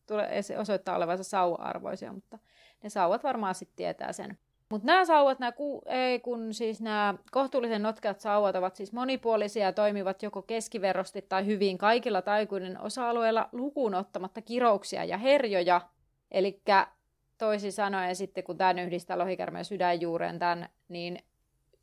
[0.08, 2.40] tulee osoittaa olevansa sauva-arvoisia, mutta
[2.84, 4.38] ne sauvat varmaan sitten tietää sen.
[4.70, 9.66] Mutta nämä sauvat, nämä ku, ei, kun siis nämä kohtuullisen notkeat sauvat ovat siis monipuolisia
[9.66, 15.82] ja toimivat joko keskiverrosti tai hyvin kaikilla taikuinen osa-alueilla lukuun ottamatta kirouksia ja herjoja.
[16.32, 16.62] Eli
[17.38, 21.20] toisin sanoen sitten, kun tämän yhdistää lohikärmeen sydänjuuren tämän, niin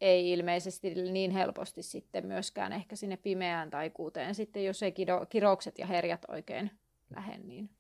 [0.03, 4.94] ei ilmeisesti niin helposti sitten myöskään ehkä sinne pimeään taikuuteen sitten, jos ei
[5.28, 6.70] kiroukset ja herjat oikein
[7.14, 7.70] lähde niin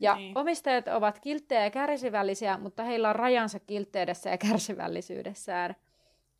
[0.00, 0.38] ja niin.
[0.38, 5.76] omistajat ovat kilttejä ja kärsivällisiä, mutta heillä on rajansa kiltteydessä ja kärsivällisyydessään.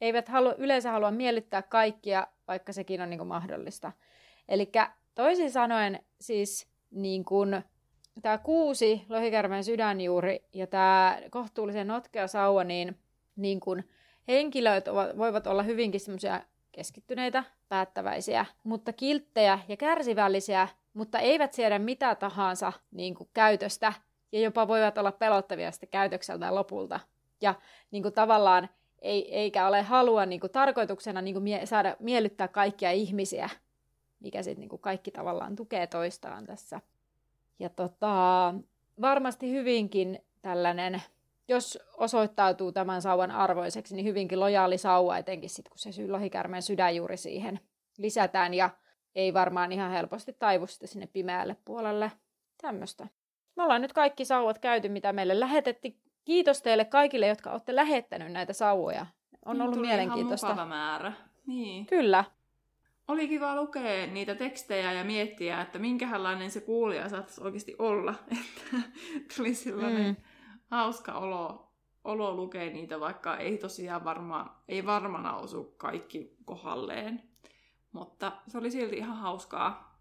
[0.00, 3.92] Eivät halua, yleensä halua miellyttää kaikkia, vaikka sekin on niin kuin mahdollista.
[4.48, 4.72] Eli
[5.14, 7.62] toisin sanoen siis niin kuin,
[8.22, 12.98] tämä kuusi lohikärmeen sydänjuuri ja tämä kohtuullisen notkea sauva, niin,
[13.36, 13.88] niin kuin,
[14.28, 16.40] henkilöt ovat, voivat olla hyvinkin semmoisia
[16.72, 23.92] keskittyneitä, päättäväisiä, mutta kilttejä ja kärsivällisiä mutta eivät siedä mitä tahansa niin kuin käytöstä
[24.32, 27.00] ja jopa voivat olla pelottavia sitten käytökseltään lopulta.
[27.40, 27.54] Ja
[27.90, 28.68] niin kuin tavallaan
[28.98, 33.50] ei, eikä ole halua niin kuin tarkoituksena niin kuin mie- saada miellyttää kaikkia ihmisiä,
[34.20, 36.80] mikä sitten niin kaikki tavallaan tukee toistaan tässä.
[37.58, 38.54] Ja tota,
[39.00, 41.02] varmasti hyvinkin tällainen,
[41.48, 47.16] jos osoittautuu tämän sauvan arvoiseksi, niin hyvinkin lojaali sauva, etenkin sitten kun se lohikärmeen sydänjuuri
[47.16, 47.60] siihen
[47.98, 48.54] lisätään.
[48.54, 48.70] Ja
[49.14, 52.12] ei varmaan ihan helposti taivu sitten sinne pimeälle puolelle.
[52.62, 53.08] Tämmöistä.
[53.56, 56.00] Me ollaan nyt kaikki sauvat käyty, mitä meille lähetettiin.
[56.24, 59.06] Kiitos teille kaikille, jotka olette lähettänyt näitä sauvoja.
[59.44, 60.52] On ollut Tuli mielenkiintoista.
[60.52, 61.12] Ihan määrä.
[61.46, 61.86] Niin.
[61.86, 62.24] Kyllä.
[63.08, 68.14] Oli kiva lukea niitä tekstejä ja miettiä, että minkälainen se kuulija saattaisi oikeasti olla.
[68.30, 68.88] Että
[69.36, 70.16] tuli sellainen mm.
[70.70, 71.72] Hauska olo,
[72.04, 77.22] olo lukea niitä, vaikka ei tosiaan varmaan, ei varmaan osu kaikki kohalleen.
[77.92, 79.98] Mutta se oli silti ihan hauskaa.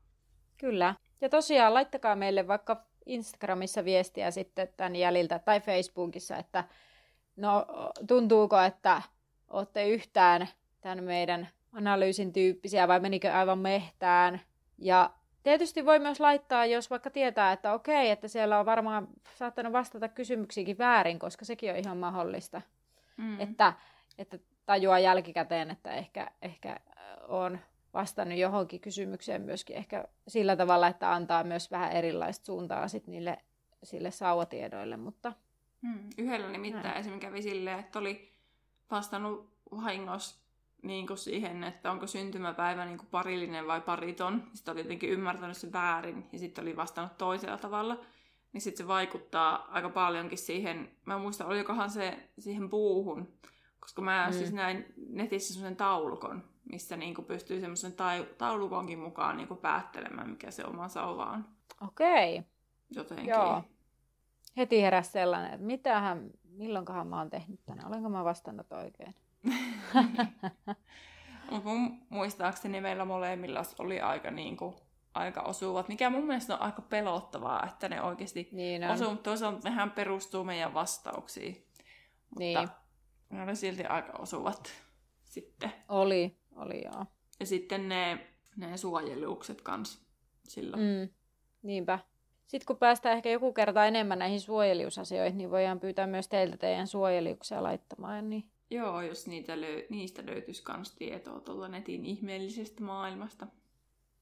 [0.57, 0.95] Kyllä.
[1.21, 6.63] Ja tosiaan laittakaa meille vaikka Instagramissa viestiä sitten tämän jäljiltä tai Facebookissa, että
[7.35, 7.65] no
[8.07, 9.01] tuntuuko, että
[9.47, 10.47] olette yhtään
[10.81, 14.41] tämän meidän analyysin tyyppisiä vai menikö aivan mehtään.
[14.77, 15.09] Ja
[15.45, 20.09] tietysti voi myös laittaa, jos vaikka tietää, että okei, että siellä on varmaan saattanut vastata
[20.09, 22.61] kysymyksiinkin väärin, koska sekin on ihan mahdollista.
[23.17, 23.39] Mm.
[23.39, 23.73] Että,
[24.17, 26.79] että tajua jälkikäteen, että ehkä, ehkä
[27.27, 27.59] on
[27.93, 33.37] vastannut johonkin kysymykseen myöskin ehkä sillä tavalla, että antaa myös vähän erilaista suuntaa sit niille
[33.83, 35.33] sille sauvatiedoille, mutta...
[35.81, 36.09] Hmm.
[36.17, 36.97] Yhdellä nimittäin näin.
[36.97, 38.31] esimerkiksi kävi silleen, että oli
[38.91, 40.44] vastannut vahingossa
[40.87, 44.43] niin kuin siihen, että onko syntymäpäivä niin kuin parillinen vai pariton.
[44.53, 47.99] Sitten oli jotenkin ymmärtänyt se väärin ja sitten oli vastannut toisella tavalla.
[48.53, 53.33] Niin sitten se vaikuttaa aika paljonkin siihen, mä muistan, olikohan se siihen puuhun,
[53.79, 54.33] koska mä mm.
[54.33, 57.93] siis näin netissä sellaisen taulukon, missä niinku pystyy semmoisen
[58.37, 61.45] taulukonkin mukaan niinku päättelemään, mikä se oma sauva on.
[61.87, 62.43] Okei.
[62.95, 63.29] Jotenkin.
[63.29, 63.63] Joo.
[64.57, 69.15] Heti heräsi sellainen, että mitähän, milloinkohan mä oon tehnyt tänne, olenko mä vastannut oikein?
[71.51, 74.75] Mutta mun muistaakseni meillä molemmilla oli aika, niinku,
[75.13, 79.69] aika osuvat, mikä mun mielestä on aika pelottavaa, että ne oikeasti niin osuu, mutta toisaalta
[79.69, 81.65] nehän perustuu meidän vastauksiin.
[82.39, 82.59] Niin.
[82.59, 82.75] Mutta
[83.29, 84.73] ne oli silti aika osuvat
[85.23, 85.71] sitten.
[85.89, 87.05] Oli, oli joo.
[87.39, 90.05] Ja sitten ne, ne suojelukset kans
[90.43, 90.77] sillä.
[90.77, 91.09] Mm,
[91.63, 91.99] niinpä.
[92.47, 96.87] Sitten kun päästään ehkä joku kerta enemmän näihin suojeliusasioihin, niin voidaan pyytää myös teiltä teidän
[96.87, 98.29] suojeliuksia laittamaan.
[98.29, 98.51] Niin...
[98.69, 103.47] Joo, jos niitä löy- niistä löytyisi myös tietoa tuolla netin ihmeellisestä maailmasta.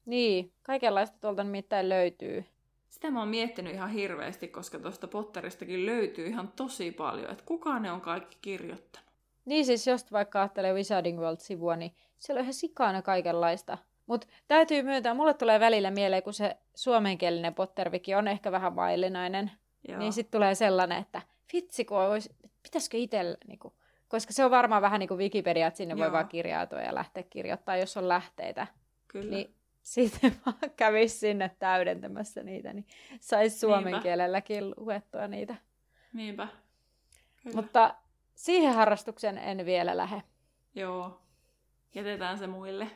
[0.06, 2.44] Niin, kaikenlaista tuolta nimittäin löytyy.
[2.88, 7.78] Sitä mä oon miettinyt ihan hirveästi, koska tuosta Potteristakin löytyy ihan tosi paljon, että kuka
[7.78, 9.10] ne on kaikki kirjoittanut.
[9.44, 13.78] Niin siis, jos vaikka ajattelee Wizarding World-sivua, niin siellä on ihan sikana kaikenlaista.
[14.06, 19.50] Mutta täytyy myöntää, mulle tulee välillä mieleen, kun se suomenkielinen Potterviki on ehkä vähän vaillinainen,
[19.88, 19.98] Joo.
[19.98, 21.22] niin sitten tulee sellainen, että
[21.52, 22.30] vitsi, kun olisi,
[22.62, 23.72] pitäisikö itsellä, niinku,
[24.14, 25.98] koska se on varmaan vähän niin kuin Wikipedia, että sinne Joo.
[25.98, 28.66] voi vaan kirjautua ja lähteä kirjoittaa, jos on lähteitä.
[29.08, 29.30] Kyllä.
[29.30, 32.86] Niin sitten vaan kävisi sinne täydentämässä niitä, niin
[33.20, 34.02] saisi suomen Niinpä.
[34.02, 35.54] kielelläkin luettua niitä.
[36.12, 36.48] Niinpä.
[37.42, 37.56] Kyllä.
[37.56, 37.94] Mutta
[38.34, 40.22] siihen harrastukseen en vielä lähde.
[40.74, 41.20] Joo.
[41.94, 42.90] Jätetään se muille.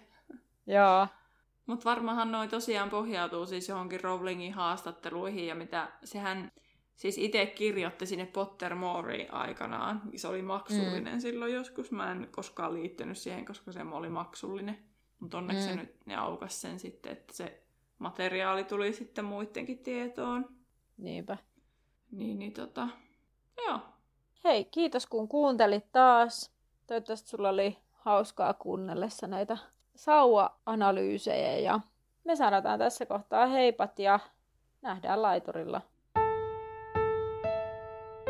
[0.67, 1.07] Joo.
[1.67, 6.53] Mutta varmahan noi tosiaan pohjautuu siis johonkin Rowlingin haastatteluihin ja mitä sehän
[6.99, 10.03] siis itse kirjoitti sinne Pottermoreen aikanaan.
[10.17, 11.21] Se oli maksullinen mm.
[11.21, 11.91] silloin joskus.
[11.91, 14.79] Mä en koskaan liittynyt siihen, koska se oli maksullinen.
[15.21, 15.69] Mutta onneksi mm.
[15.69, 17.63] se nyt ne aukas sen sitten, että se
[17.99, 20.49] materiaali tuli sitten muidenkin tietoon.
[20.97, 21.37] Niinpä.
[22.11, 22.89] Niin, niin tota,
[23.67, 23.81] joo.
[24.45, 26.53] Hei, kiitos kun kuuntelit taas.
[26.87, 29.59] Toivottavasti sulla oli hauskaa kuunnellessa näitä
[29.97, 31.81] sauva-analyysejä ja
[32.25, 34.21] me sanotaan tässä kohtaa heipat ja
[34.83, 35.81] nähdään laiturilla.